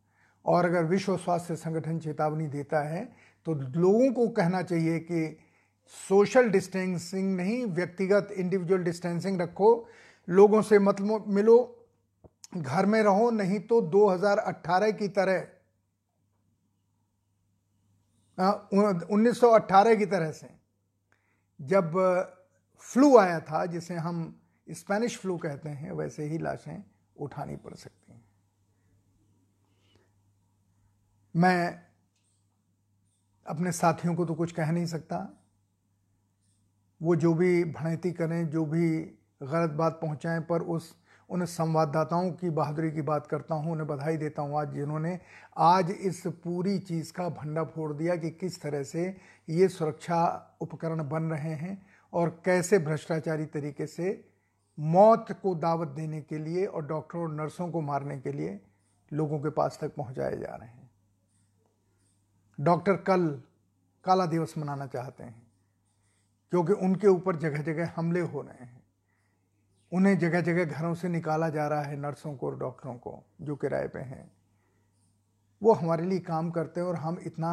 और 0.45 0.65
अगर 0.65 0.83
विश्व 0.83 1.17
स्वास्थ्य 1.17 1.55
संगठन 1.55 1.99
चेतावनी 1.99 2.47
देता 2.47 2.81
है 2.81 3.05
तो 3.45 3.53
लोगों 3.53 4.11
को 4.13 4.27
कहना 4.29 4.61
चाहिए 4.61 4.99
कि 4.99 5.37
सोशल 6.07 6.49
डिस्टेंसिंग 6.49 7.35
नहीं, 7.35 7.65
व्यक्तिगत 7.65 8.27
इंडिविजुअल 8.31 8.83
डिस्टेंसिंग 8.83 9.41
रखो, 9.41 9.87
लोगों 10.27 10.61
से 10.61 10.79
मत 10.79 11.01
मिलो, 11.27 11.87
घर 12.57 12.85
में 12.85 13.01
रहो, 13.03 13.29
नहीं 13.31 13.59
तो 13.59 13.81
2018 13.81 14.91
की 14.91 15.07
तरह। 15.07 15.47
उन्नीस 19.11 19.41
की 19.43 20.05
तरह 20.05 20.31
से। 20.31 20.64
जब 21.61 21.93
फ्लू 22.79 23.17
आया 23.17 23.39
था, 23.39 23.65
जिसे 23.65 23.95
हम 23.95 24.41
स्पेनिश 24.71 25.17
फ्लू 25.17 25.37
कहते 25.37 25.69
हैं, 25.69 25.91
वैसे 25.91 26.23
ही 26.23 26.37
लाशें 26.37 26.83
उठानी 27.17 27.55
पड़ 27.55 27.73
सकती 27.73 28.13
हैं। 28.13 28.25
मैं 31.35 31.85
अपने 33.47 33.71
साथियों 33.71 34.15
को 34.15 34.25
तो 34.25 34.35
कुछ 34.35 34.51
कह 34.51 34.71
नहीं 34.71 34.85
सकता। 34.85 35.41
वो 37.01 37.15
जो 37.15 37.33
भी 37.33 37.63
भणती 37.63 38.11
करें, 38.11 38.49
जो 38.49 38.65
भी 38.65 38.99
गलत 39.43 39.69
बात 39.69 39.93
पहुंचाएँ, 39.93 40.41
पर 40.41 40.61
उस 40.61 41.04
उन 41.29 41.45
संवाददाताओं 41.45 42.31
की 42.31 42.49
बहादुरी 42.49 42.91
की 42.91 43.01
बात 43.01 43.27
करता 43.27 43.55
हूँ, 43.55 43.71
उन्हें 43.71 43.87
बधाई 43.87 44.17
देता 44.17 44.41
हूँ 44.41 44.59
आज 44.59 44.73
जिन्होंने 44.73 45.19
आज 45.57 45.91
इस 45.91 46.21
पूरी 46.43 46.77
चीज़ 46.79 47.11
का 47.13 47.27
भंडा 47.31 47.63
फोड़ 47.65 47.91
दिया 47.93 48.15
कि 48.15 48.29
किस 48.31 48.61
तरह 48.61 48.83
से 48.83 49.05
ये 49.47 49.67
सुरक्षा 49.67 50.21
उपकरण 50.61 51.07
बन 51.09 51.23
रहे 51.23 51.53
हैं 51.55 51.81
और 52.13 52.29
कैसे 52.45 52.79
भ्रष्टाचारी 52.79 53.45
तरीके 53.47 53.87
से 53.87 54.23
मौत 54.77 55.31
को 55.41 55.55
दावत 55.55 55.87
देने 55.87 56.21
के 56.21 56.37
लिए 56.37 56.65
और 56.65 56.85
डॉक्टरों 56.87 57.23
और 57.23 57.33
नर्सों 57.33 57.69
को 57.69 57.81
मारने 57.81 58.19
के 58.19 58.31
लिए 58.31 58.59
लोगों 59.11 59.39
के 59.39 59.49
पास 59.51 59.77
तक 59.81 59.95
पहुँचाए 59.95 60.37
जा 60.37 60.55
रहे 60.55 60.69
हैं। 60.69 60.89
डॉक्टर 62.59 62.95
कल 63.03 63.27
काला 64.05 64.25
दिवस 64.25 64.53
मनाना 64.57 64.85
चाहते 64.87 65.23
हैं, 65.23 65.41
क्योंकि 66.53 66.73
उनके 66.75 67.07
ऊपर 67.07 67.35
जगह 67.35 67.61
जगह 67.63 67.91
हमले 67.95 68.19
हो 68.21 68.41
रहे 68.41 68.65
हैं। 68.65 68.74
उन्हें 69.95 70.17
जगह 70.19 70.41
जगह 70.41 70.65
घरों 70.65 70.93
से 70.93 71.09
निकाला 71.09 71.49
जा 71.49 71.67
रहा 71.67 71.81
है 71.81 71.95
नर्सों 71.95 72.35
को 72.35 72.47
और 72.47 72.59
डॉक्टरों 72.59 72.95
को, 72.95 73.23
जो 73.41 73.55
किराए 73.55 73.87
पे 73.87 73.99
हैं। 73.99 74.31
वो 75.61 75.73
हमारे 75.73 76.05
लिए 76.05 76.19
काम 76.19 76.51
करते 76.51 76.79
हैं 76.79 76.87
और 76.87 76.95
हम 76.95 77.19
इतना 77.25 77.51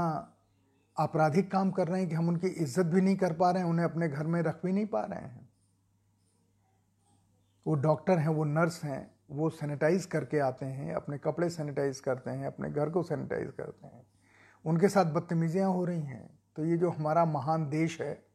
आपराधिक 0.98 1.50
काम 1.50 1.70
कर 1.70 1.88
रहे 1.88 2.00
हैं 2.00 2.08
कि 2.08 2.14
हम 2.14 2.28
उनकी 2.28 2.46
इज़्ज़त 2.46 2.86
भी 2.86 3.00
नहीं 3.00 3.16
कर 3.16 3.32
पा 3.32 3.50
रहे 3.50 3.62
हैं, 3.62 3.70
उन्हें 3.70 3.84
अपने 3.84 4.08
घर 4.08 4.26
में 4.26 4.42
रख 4.42 4.60
भी 4.66 4.72
नहीं 4.72 4.86
पा 4.86 5.00
रहे 5.00 5.20
हैं। 5.20 5.48
वो 7.66 7.74
डॉक्टर 7.74 8.18
हैं, 8.18 8.28
वो 8.28 8.44
नर्स 8.44 8.84
हैं, 8.84 9.10
वो 9.30 9.50
सैनिटाइज 9.50 10.06
करके 10.06 10.38
आते 10.38 10.66
हैं, 10.66 10.94
अपने 10.94 11.18
कपड़े 11.18 11.50
सैनिटाइज 11.50 12.00
करते 12.00 12.30
हैं, 12.30 12.46
अपने 12.46 12.70
घर 12.70 12.90
को 12.90 13.02
सैनिटाइज 13.02 13.50
करते 13.50 13.86
हैं। 13.86 14.06
उनके 14.64 14.88
साथ 14.88 15.04
बदतमीजियाँ 15.04 15.70
हो 15.70 15.84
रही 15.84 16.02
हैं। 16.02 16.38
तो 16.56 16.64
ये 16.64 16.76
जो 16.76 16.90
हमारा 16.90 17.24
महान 17.24 17.68
देश 17.68 18.00
है 18.00 18.31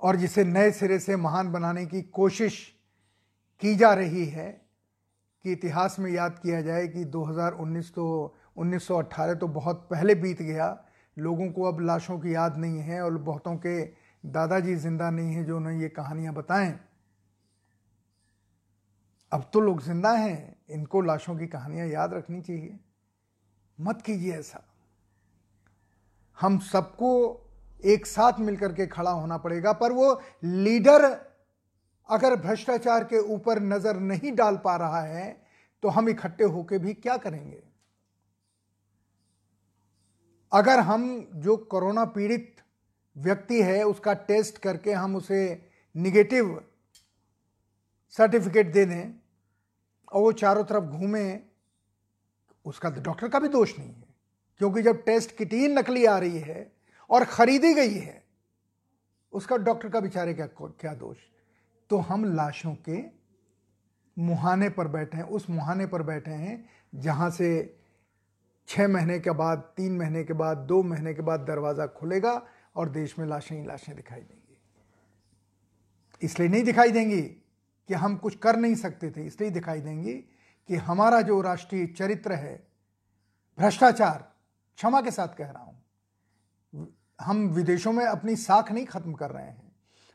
और 0.00 0.16
जिसे 0.16 0.44
नए 0.44 0.70
सिरे 0.70 0.98
से 0.98 1.16
महान 1.16 1.52
बनाने 1.52 1.86
की 1.86 2.02
कोशिश 2.02 2.56
की 3.62 3.74
जा 3.76 3.92
रही 3.94 4.24
है 4.26 4.50
कि 5.44 5.52
इतिहास 5.52 5.96
में 5.98 6.10
याद 6.12 6.38
किया 6.38 6.60
जाए 6.62 6.86
कि 6.88 7.04
2019 7.04 7.90
तो 7.94 8.36
1918 8.56 9.34
तो 9.34 9.48
बहुत 9.48 9.86
पहले 9.90 10.14
बीत 10.14 10.42
गया। 10.42 10.84
लोगों 11.16 11.50
को 11.52 11.64
अब 11.64 11.80
लाशों 11.80 12.18
की 12.18 12.34
याद 12.34 12.56
नहीं 12.56 12.80
है 12.80 13.02
और 13.02 13.16
बहुतों 13.18 13.56
के 13.56 13.82
दादाजी 14.24 14.74
ज़िंदा 14.74 15.10
नहीं 15.10 15.34
है 15.34 15.44
जो 15.44 15.56
उन्हें 15.56 15.80
ये 15.80 15.88
कहानियाँ 15.88 16.34
बताएँ। 16.34 16.78
अब 19.32 19.50
तो 19.52 19.60
लोग 19.60 19.82
ज़िंदा 19.82 20.12
हैं, 20.12 20.56
इनको 20.70 21.00
लाशों 21.00 21.36
की 21.36 21.46
कहानियाँ 21.46 21.86
याद 21.86 22.14
रखनी 22.14 22.40
चाहिए। 22.40 22.78
मत 23.80 24.02
कीजिए 24.02 24.32
ऐसा। 24.32 24.64
हम 26.38 26.58
सबको 26.58 27.10
एक 27.84 28.06
साथ 28.06 28.38
मिलकर 28.40 28.72
के 28.72 28.86
खड़ा 28.86 29.10
होना 29.10 29.36
पड़ेगा, 29.38 29.72
पर 29.72 29.92
वो 29.92 30.20
लीडर 30.44 31.04
अगर 32.08 32.36
भ्रष्टाचार 32.36 33.04
के 33.04 33.18
ऊपर 33.34 33.60
नज़र 33.62 33.98
नहीं 34.00 34.32
डाल 34.32 34.56
पा 34.56 34.76
रहा 34.76 35.00
है 35.00 35.30
तो 35.82 35.88
हम 35.88 36.08
इकट्ठे 36.08 36.44
होकर 36.46 36.78
भी 36.78 36.94
क्या 36.94 37.16
करेंगे? 37.16 37.62
अगर 40.52 40.80
हम 40.80 41.04
जो 41.34 41.56
कोरोना 41.56 42.04
पीड़ित 42.06 42.56
व्यक्ति 43.16 43.62
है, 43.62 43.82
उसका 43.84 44.12
टेस्ट 44.14 44.58
करके 44.58 44.92
हम 44.92 45.16
उसे 45.16 45.70
निगेटिव 45.94 46.60
सर्टिफिकेट 48.14 48.72
दे 48.72 48.84
दें 48.84 49.12
और 50.12 50.22
वो 50.22 50.32
चारों 50.32 50.64
तरफ़ 50.64 50.84
घूमे, 50.84 51.38
उसका 52.66 52.90
तो 52.90 53.00
डॉक्टर 53.00 53.28
का 53.28 53.38
भी 53.38 53.48
दोष 53.48 53.78
नहीं 53.78 53.88
है, 53.88 54.04
क्योंकि 54.60 54.82
जब 54.82 55.02
टेस्ट 55.04 55.36
किट 55.36 55.52
ही 55.52 55.68
नकली 55.68 56.04
आ 56.04 56.18
रही 56.18 56.38
है 56.38 56.60
और 57.10 57.24
खरीदी 57.24 57.72
गई 57.74 57.94
है। 57.94 58.22
उसका 59.32 59.56
डॉक्टर 59.56 59.88
का 59.88 60.00
बेचारे 60.00 60.34
क्या 60.34 60.46
क्या 60.60 60.94
दोष? 60.94 61.16
तो 61.90 61.96
हम 61.98 62.24
लाशों 62.34 62.74
के 62.88 63.02
मुहाने 64.16 64.68
पर 64.68 64.88
बैठे 64.88 65.16
हैं, 65.16 65.24
उस 65.24 65.50
मुहाने 65.50 65.86
पर 65.86 66.02
बैठे 66.02 66.30
हैं, 66.30 66.64
जहाँ 66.94 67.30
से 67.30 67.78
छह 68.68 68.88
महीने 68.88 69.18
के 69.18 69.30
बाद, 69.30 69.58
तीन 69.76 69.96
महीने 69.98 70.24
के 70.24 70.32
बाद, 70.32 70.58
दो 70.58 70.82
महीने 70.82 71.14
के 71.14 71.22
बाद 71.22 71.40
दरवाज़ा 71.40 71.86
खुलेगा 71.86 72.42
और 72.76 72.88
देश 72.88 73.18
में 73.18 73.26
लाशें 73.26 73.56
ही 73.56 73.64
लाशें 73.66 73.94
दिखाई 73.96 74.20
देंगी। 74.20 74.58
इसलिए 76.22 76.48
नहीं 76.48 76.62
दिखाई 76.64 76.90
देंगी 76.90 77.22
कि 77.22 77.94
हम 77.94 78.16
कुछ 78.16 78.36
कर 78.36 78.56
नहीं 78.56 78.74
सकते 78.74 79.10
थे, 79.10 79.26
इसलिए 79.26 79.50
दिखाई 79.50 79.80
देंगी 79.80 80.14
कि 80.68 80.76
हमारा 80.76 81.20
जो 81.20 81.40
राष्ट्रीय 81.40 81.86
चरित्र 81.86 82.32
है, 82.32 82.54
भ्रष्टाचार, 83.58 84.18
क्षमा 84.78 85.00
के 85.00 85.10
साथ 85.10 85.28
कह 85.28 85.50
रहा 85.50 85.64
हूँ 85.64 85.69
हम 87.20 87.48
विदेशों 87.48 87.92
में 87.92 88.06
अपनी 88.06 88.36
साख 88.36 88.72
नहीं 88.72 88.86
खत्म 88.86 89.12
कर 89.12 89.30
रहे 89.30 89.44
हैं। 89.44 89.72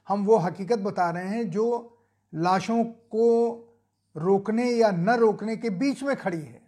हम 0.07 0.25
वो 0.25 0.37
हकीकत 0.37 0.79
बता 0.79 1.09
रहे 1.09 1.27
हैं 1.27 1.49
जो 1.49 1.97
लाशों 2.33 2.83
को 2.83 3.59
रोकने 4.17 4.71
या 4.71 4.91
न 4.91 5.09
रोकने 5.09 5.57
के 5.57 5.69
बीच 5.69 6.03
में 6.03 6.15
खड़ी 6.15 6.41
है। 6.41 6.61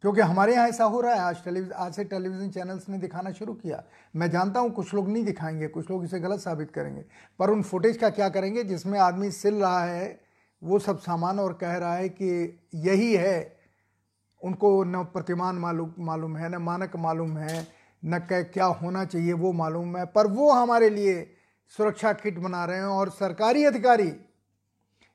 क्योंकि 0.00 0.20
हमारे 0.20 0.54
यहाँ 0.54 0.68
ऐसा 0.68 0.84
हो 0.84 1.00
रहा 1.00 1.14
है। 1.14 1.20
आज 1.20 1.44
टेलीविज़न 1.44 1.72
आज 1.72 1.94
से 1.94 2.04
टेलीविज़न 2.04 2.50
चैनल्स 2.50 2.88
ने 2.88 2.98
दिखाना 2.98 3.30
शुरू 3.30 3.54
किया। 3.54 3.84
मैं 4.16 4.30
जानता 4.30 4.60
हूँ 4.60 4.70
कुछ 4.70 4.94
लोग 4.94 5.08
नहीं 5.08 5.24
दिखाएँगे, 5.24 5.68
कुछ 5.68 5.90
लोग 5.90 6.04
इसे 6.04 6.20
गलत 6.20 6.40
साबित 6.40 6.70
करेंगे। 6.70 7.04
पर 7.38 7.50
उन 7.50 7.62
फुटेज 7.62 7.96
का 7.96 8.10
क्या 8.10 8.28
करेंगे 8.28 8.64
जिसमें 8.64 8.98
आदमी 8.98 9.30
सिल 9.30 9.54
रहा 9.54 9.84
है, 9.84 10.20
वो 10.62 10.78
सब 10.78 10.98
सामान 10.98 11.40
और 11.40 11.52
कह 11.52 11.76
रहा 11.76 11.94
है 11.94 12.08
कि 12.08 12.60
यही 12.74 13.14
है। 13.14 13.56
उनको 14.42 14.84
न 14.84 15.04
प्रतिमान 15.04 15.54
मालूम 15.54 15.92
मालूम 15.98 16.36
है, 16.36 16.48
न 16.48 16.56
मानक 16.56 16.96
मालूम 16.96 17.38
है। 17.38 17.75
न 18.02 18.18
कै 18.20 18.42
क्या 18.44 18.64
होना 18.80 19.04
चाहिए 19.04 19.32
वो 19.34 19.52
मालूम 19.52 19.96
है, 19.96 20.04
पर 20.06 20.26
वो 20.26 20.50
हमारे 20.52 20.90
लिए 20.90 21.14
सुरक्षा 21.72 22.12
किट 22.12 22.38
बना 22.38 22.64
रहे 22.64 22.78
हैं 22.78 22.84
और 22.84 23.10
सरकारी 23.10 23.64
अधिकारी 23.64 24.12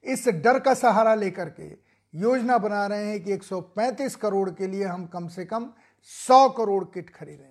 इस 0.05 0.27
डर 0.43 0.59
का 0.59 0.73
सहारा 0.73 1.13
लेकर 1.15 1.49
के 1.49 1.69
योजना 2.13 2.57
बना 2.57 2.85
रहे 2.87 3.05
हैं 3.05 3.23
कि 3.23 3.33
135 3.33 4.15
करोड़ 4.15 4.49
के 4.49 4.67
लिए 4.67 4.83
हम 4.85 5.05
कम 5.07 5.27
से 5.27 5.45
कम 5.45 5.71
100 6.09 6.47
करोड़ 6.49 6.83
किट 6.85 7.09
खरीदें। 7.09 7.49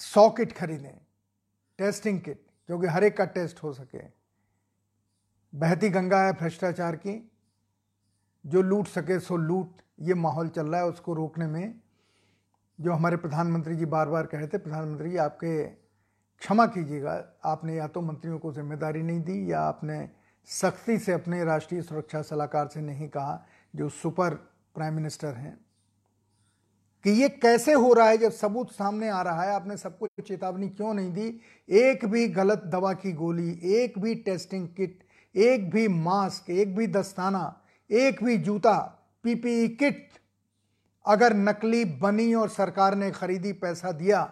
सौ 0.00 0.28
किट 0.30 0.52
खरीदें, 0.52 0.96
टेस्टिंग 1.78 2.20
किट 2.20 2.40
क्योंकि 2.68 2.86
हर 2.86 3.04
एक 3.04 3.16
का 3.16 3.24
टेस्ट 3.26 3.62
हो 3.62 3.72
सके। 3.72 3.98
बहती 5.52 5.88
गंगा 5.88 6.22
है 6.22 6.32
भ्रष्टाचार 6.32 6.96
की 6.96 7.12
जो 8.48 8.62
लूट 8.62 8.86
सके, 8.86 9.20
सो 9.20 9.36
लूट, 9.36 9.72
ये 10.00 10.14
माहौल 10.14 10.48
चल 10.48 10.66
रहा 10.66 10.80
है 10.80 10.86
उसको 10.86 11.14
रोकने 11.14 11.46
में। 11.46 11.80
जो 12.80 12.92
हमारे 12.92 13.16
प्रधानमंत्री 13.16 13.76
जी 13.76 13.84
बार 13.84 14.08
बार 14.08 14.26
कहे 14.26 14.46
थे, 14.46 14.58
प्रधानमंत्री 14.58 15.10
जी, 15.10 15.16
आपके 15.16 15.64
क्षमा 15.64 16.66
कीजिएगा, 16.66 17.24
आपने 17.44 17.74
या 17.74 17.86
तो 17.86 18.00
मंत्रियों 18.00 18.38
को 18.38 18.52
ज़िम्मेदारी 18.52 19.02
नहीं 19.02 19.20
दी, 19.20 19.52
या 19.52 19.60
आपने 19.60 20.08
सख्ती 20.46 20.98
से 20.98 21.12
अपने 21.12 21.44
राष्ट्रीय 21.44 21.82
सुरक्षा 21.82 22.22
सलाहकार 22.22 22.68
से 22.68 22.80
नहीं 22.80 23.08
कहा, 23.08 23.46
जो 23.76 23.88
सुपर 23.88 24.34
प्राइम 24.74 24.94
मिनिस्टर 24.94 25.34
हैं। 25.34 25.60
कि 27.04 27.10
ये 27.10 27.28
कैसे 27.28 27.72
हो 27.72 27.92
रहा 27.92 28.08
है, 28.08 28.18
जब 28.18 28.30
सबूत 28.30 28.72
सामने 28.72 29.08
आ 29.08 29.22
रहा 29.22 29.42
है, 29.42 29.50
आपने 29.50 29.76
सबको 29.76 30.06
चेतावनी 30.22 30.68
क्यों 30.68 30.94
नहीं 30.94 31.12
दी? 31.12 31.40
एक 31.68 32.04
भी 32.04 32.28
गलत 32.28 32.62
दवा 32.66 32.92
की 32.92 33.12
गोली, 33.12 33.60
एक 33.64 33.98
भी 33.98 34.14
टेस्टिंग 34.14 34.68
किट, 34.68 35.04
एक 35.36 35.70
भी 35.70 35.88
मास्क, 35.88 36.50
एक 36.50 36.76
भी 36.76 36.86
दस्ताना 36.86 37.62
एक 37.90 38.22
भी 38.24 38.36
जूता, 38.38 38.78
पीपीई 39.24 39.68
किट, 39.68 40.08
अगर 41.06 41.34
नकली 41.34 41.84
बनी 41.98 42.32
और 42.34 42.48
सरकार 42.48 42.94
ने 42.94 43.10
खरीदी, 43.10 43.52
पैसा 43.52 43.92
दिया 43.92 44.24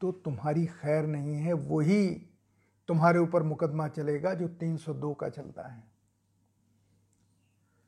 तो 0.00 0.10
तुम्हारी 0.12 0.66
खैर 0.66 1.06
नहीं 1.06 1.34
है। 1.34 1.52
वही 1.52 2.08
तुम्हारे 2.88 3.18
ऊपर 3.18 3.42
मुकदमा 3.42 3.88
चलेगा 3.88 4.34
जो 4.34 4.48
302 4.48 5.12
का 5.14 5.28
चलता 5.28 5.68
है। 5.68 5.82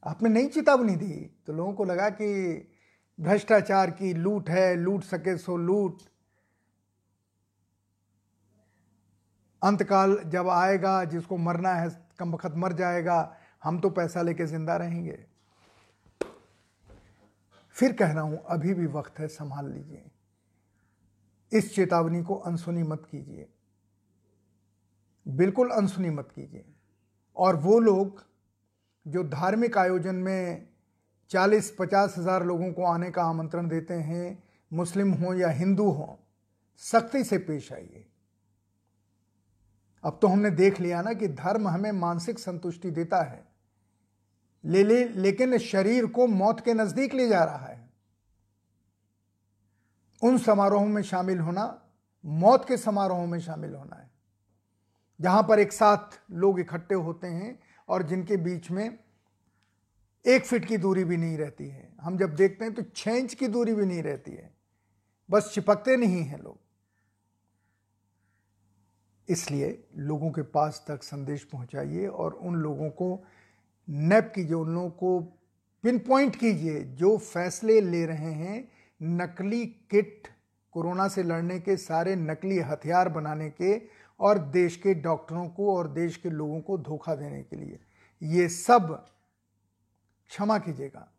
आपने 0.03 0.29
नहीं 0.29 0.49
चेतावनी 0.49 0.95
दी 0.97 1.15
तो 1.47 1.53
लोगों 1.53 1.73
को 1.73 1.85
लगा 1.85 2.09
कि 2.11 2.29
भ्रष्टाचार 3.19 3.91
की 3.91 4.13
लूट 4.15 4.51
है, 4.51 4.75
लूट 4.77 5.03
सके 5.03 5.37
सो 5.39 5.57
लूट। 5.57 6.03
अंतकाल 9.63 10.19
जब 10.27 10.49
आएगा, 10.49 11.05
जिसको 11.05 11.37
मरना 11.37 11.75
है, 11.75 11.89
कम 12.19 12.33
वक्त 12.33 12.55
मर 12.57 12.73
जाएगा 12.73 13.37
हम 13.65 13.79
तो 13.81 13.91
पैसा 13.91 14.23
लेके 14.23 14.47
ज़िंदा 14.47 14.77
रहेंगे। 14.77 15.19
फिर 17.77 17.93
कह 17.93 18.13
रहा 18.13 18.23
हूँ, 18.23 18.43
अभी 18.47 18.75
भी 18.75 18.87
वक्त 18.87 19.19
है, 19.19 19.29
संभाल 19.29 19.71
लीजिए। 19.73 20.05
इस 21.53 21.75
चेतावनी 21.75 22.23
को 22.23 22.35
अनसुनी 22.35 22.83
मत 22.83 23.07
कीजिए। 23.11 23.49
बिल्कुल 25.27 25.71
अनसुनी 25.71 26.11
मत 26.11 26.29
कीजिए। 26.35 26.65
और 27.37 27.57
वो 27.57 27.79
लोग 27.79 28.25
जो 29.07 29.23
धार्मिक 29.25 29.79
आयोजन 29.79 30.15
में 30.15 30.69
चालीस 31.31 31.75
पचास 31.79 32.15
हज़ार 32.19 32.45
लोगों 32.45 32.73
को 32.73 32.85
आने 32.85 33.11
का 33.11 33.23
आमंत्रण 33.23 33.69
देते 33.69 33.95
हैं, 33.95 34.43
मुस्लिम 34.71 35.13
हो 35.13 35.35
या 35.35 35.49
हिंदू 35.51 35.91
हो, 35.91 36.19
सख्ती 36.83 37.25
से 37.25 37.39
पेश 37.39 37.73
आइए। 37.73 38.05
अब 40.05 40.19
तो 40.23 40.29
हमने 40.29 40.51
देख 40.51 40.81
लिया 40.81 41.03
ना 41.03 41.13
कि 41.13 41.29
धर्म 41.29 41.69
हमें 41.69 41.91
मानसिक 41.93 42.39
संतुष्टि 42.39 42.91
देता 42.91 43.23
है। 43.23 43.54
ले 44.65 44.85
ले, 44.85 45.09
लेकिन 45.09 45.59
शरीर 45.59 46.07
को 46.07 46.27
मौत 46.27 46.61
के 46.61 46.75
नज़दीक 46.75 47.15
ले 47.15 47.29
जा 47.29 47.45
रहा 47.45 47.67
है। 47.67 47.91
उन 50.23 50.39
समारोहों 50.39 50.87
में 50.87 51.03
शामिल 51.03 51.39
होना, 51.39 51.83
मौत 52.25 52.69
के 52.69 52.77
समारोहों 52.77 53.27
में 53.27 53.41
शामिल 53.41 53.75
होना 53.75 53.97
है। 53.97 54.11
जहाँ 55.21 55.43
पर 55.43 55.59
एक 55.59 55.73
साथ 55.73 56.21
लोग 56.31 56.61
इकट्ठे 56.61 56.95
होते 56.95 57.27
हैं 57.27 57.59
और 57.89 58.03
जिनके 58.03 58.37
बीच 58.37 58.71
में 58.71 58.99
एक 60.27 60.45
फिट 60.45 60.65
की 60.65 60.77
दूरी 60.77 61.05
भी 61.05 61.17
नहीं 61.17 61.39
रहती 61.39 61.69
है। 61.69 61.97
हम 62.01 62.19
जब 62.19 62.35
देखते 62.35 62.65
हैं 62.65 62.75
तो 62.75 62.83
छह 62.83 63.11
इंच 63.11 63.35
की 63.35 63.49
दूरी 63.49 63.75
भी 63.75 63.87
नहीं 63.87 64.03
रहती 64.03 64.31
है। 64.31 64.55
बस 65.31 65.51
चिपकते 65.55 65.97
नहीं 65.97 66.23
हैं 66.23 66.39
लोग। 66.39 66.59
इसलिए 69.29 69.89
लोगों 69.97 70.31
के 70.31 70.43
पास 70.43 70.85
तक 70.89 71.03
संदेश 71.03 71.45
पहुंचाइए 71.45 72.07
और 72.07 72.33
उन 72.33 72.55
लोगों 72.55 72.91
को 72.91 73.25
नैप 73.89 74.33
कीजिए 74.35 74.55
उन 74.55 74.75
लोगों 74.75 74.91
को 74.91 75.21
पिन 75.83 75.99
पॉइंट 75.99 76.37
कीजिए, 76.37 76.81
जो 76.81 77.19
फैसले 77.19 77.81
ले 77.81 78.07
रहे 78.07 78.33
हैं, 78.33 78.69
नकली 79.03 79.67
किट 79.67 80.29
कोरोना 80.73 81.09
से 81.09 81.23
लड़ने 81.23 81.61
के, 81.61 81.77
सारे 81.77 82.17
नकली 82.17 82.59
हथियार 82.59 83.09
बनाने 83.09 83.51
के 83.51 83.83
और 84.21 84.39
देश 84.39 84.77
के 84.77 84.95
डॉक्टरों 84.95 85.49
को 85.49 85.77
और 85.77 85.89
देश 85.89 86.17
के 86.17 86.31
लोगों 86.31 86.61
को 86.61 86.79
धोखा 86.79 87.15
देने 87.15 87.43
के 87.43 87.57
लिए। 87.57 87.79
ये 88.23 88.49
सब 88.49 89.07
क्षमा 90.29 90.59
कीजिएगा। 90.59 91.13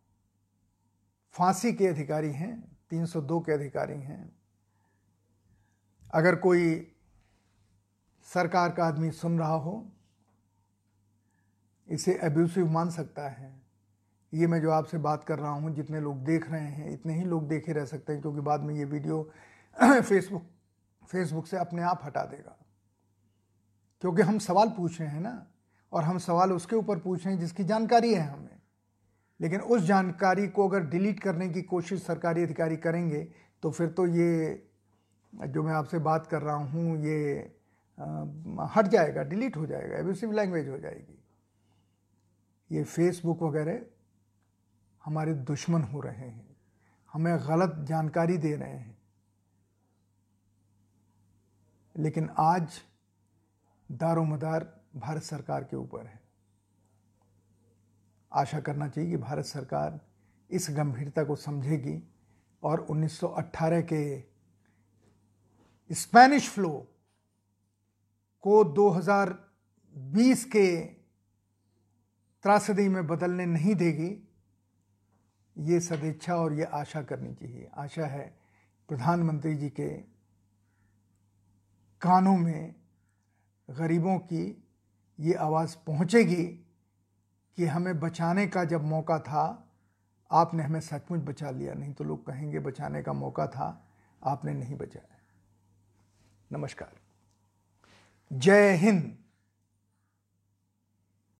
फांसी 1.31 1.73
के 1.73 1.87
अधिकारी 1.87 2.31
हैं 2.31 2.77
302 2.89 3.39
के 3.39 3.51
अधिकारी 3.51 3.93
हैं। 3.93 4.35
अगर 6.13 6.35
कोई 6.35 6.91
सरकार 8.33 8.71
का 8.71 8.85
आदमी 8.85 9.11
सुन 9.11 9.39
रहा 9.39 9.55
हो 9.55 9.91
इसे 11.89 12.19
एब्यूसिव 12.23 12.71
मान 12.71 12.89
सकता 12.89 13.27
है। 13.29 13.53
ये 14.33 14.47
मैं 14.47 14.61
जो 14.61 14.71
आपसे 14.71 14.97
बात 14.99 15.23
कर 15.23 15.39
रहा 15.39 15.51
हूँ 15.51 15.73
जितने 15.75 15.99
लोग 16.01 16.23
देख 16.25 16.49
रहे 16.51 16.61
हैं 16.61 16.91
इतने 16.93 17.13
ही 17.13 17.23
लोग 17.25 17.47
देखे 17.47 17.73
रह 17.73 17.85
सकते 17.85 18.13
हैं 18.13 18.21
क्योंकि 18.21 18.41
बाद 18.41 18.61
में 18.61 18.73
ये 18.75 18.85
वीडियो 18.85 19.21
फेसबुक 19.77 20.45
फेसबुक 21.03 21.47
से 21.47 21.57
अपने 21.57 21.81
आप 21.83 22.01
हटा 22.05 22.23
देगा। 22.25 22.57
क्योंकि 24.03 24.21
हम 24.21 24.37
सवाल 24.39 24.69
पूछ 24.69 24.99
रहे 24.99 25.09
हैं 25.09 25.21
ना 25.21 25.45
और 25.91 26.03
हम 26.03 26.17
सवाल 26.19 26.51
उसके 26.53 26.75
ऊपर 26.75 26.99
पूछ 26.99 27.25
रहे 27.25 27.33
हैं 27.33 27.39
जिसकी 27.41 27.63
जानकारी 27.63 28.13
है 28.13 28.21
हमें। 28.21 28.59
लेकिन 29.39 29.61
उस 29.61 29.81
जानकारी 29.83 30.47
को 30.47 30.67
अगर 30.69 30.83
डिलीट 30.89 31.19
करने 31.19 31.49
की 31.49 31.61
कोशिश 31.63 32.03
सरकारी 32.03 32.43
अधिकारी 32.43 32.77
करेंगे 32.77 33.23
तो 33.63 33.71
फिर 33.71 33.87
तो 33.89 34.05
ये 34.07 34.67
जो 35.33 35.63
मैं 35.63 35.73
आपसे 35.73 35.99
बात 35.99 36.27
कर 36.27 36.41
रहा 36.41 36.55
हूँ 36.55 36.97
ये 37.05 37.37
आ, 37.97 38.25
हट 38.75 38.87
जाएगा 38.87 39.23
डिलीट 39.25 39.57
हो 39.57 39.65
जाएगा 39.65 39.97
एब्यूसिव 39.97 40.31
लैंग्वेज 40.31 40.69
हो 40.69 40.77
जाएगी। 40.77 41.21
ये 42.71 42.83
फेसबुक 42.83 43.41
वगैरह 43.41 43.85
हमारे 45.05 45.33
दुश्मन 45.33 45.81
हो 45.81 46.01
रहे 46.01 46.29
हैं। 46.29 46.57
हमें 47.13 47.37
गलत 47.39 47.87
जानकारी 47.87 48.37
दे 48.37 48.55
रहे 48.55 48.73
हैं। 48.73 48.97
लेकिन 51.97 52.29
आज 52.37 52.81
दारोमदार 53.91 54.81
भारत 54.95 55.23
सरकार 55.23 55.63
के 55.63 55.75
ऊपर 55.75 56.05
है। 56.05 56.21
आशा 58.33 58.59
करना 58.59 58.87
चाहिए 58.87 59.09
कि 59.09 59.17
भारत 59.17 59.45
सरकार 59.45 60.01
इस 60.51 60.67
गंभीरता 60.71 61.23
को 61.23 61.35
समझेगी 61.35 62.13
और 62.63 62.79
1918 62.79 63.81
के 63.81 64.23
स्पेनिश 65.91 66.49
फ्लो 66.49 66.87
को 68.41 68.63
2020 68.63 70.45
के 70.45 70.94
त्रासदी 72.45 72.89
में 72.89 73.07
बदलने 73.07 73.45
नहीं 73.45 73.75
देगी। 73.75 74.29
ये 75.57 75.79
सदिच्छा 75.79 76.35
और 76.35 76.53
ये 76.53 76.63
आशा 76.63 77.03
करनी 77.03 77.33
चाहिए। 77.33 77.69
आशा 77.77 78.05
है 78.05 78.37
प्रधानमंत्री 78.87 79.55
जी 79.55 79.69
के 79.69 79.89
कानों 82.01 82.37
में 82.37 82.75
गरीबों 83.69 84.19
की 84.19 84.63
ये 85.19 85.33
आवाज़ 85.33 85.77
पहुंचेगी 85.87 86.45
कि 87.55 87.65
हमें 87.65 87.99
बचाने 87.99 88.47
का 88.47 88.63
जब 88.63 88.83
मौका 88.83 89.19
था, 89.19 89.71
आपने 90.31 90.63
हमें 90.63 90.79
सचमुच 90.79 91.19
बचा 91.19 91.49
लिया। 91.49 91.73
नहीं 91.73 91.93
तो 91.93 92.03
लोग 92.03 92.25
कहेंगे, 92.25 92.59
बचाने 92.59 93.03
का 93.03 93.13
मौका 93.13 93.47
था, 93.47 93.87
आपने 94.25 94.53
नहीं 94.53 94.75
बचाया। 94.75 95.17
नमस्कार। 96.51 96.95
जय 98.33 98.75
हिंद। 98.75 99.24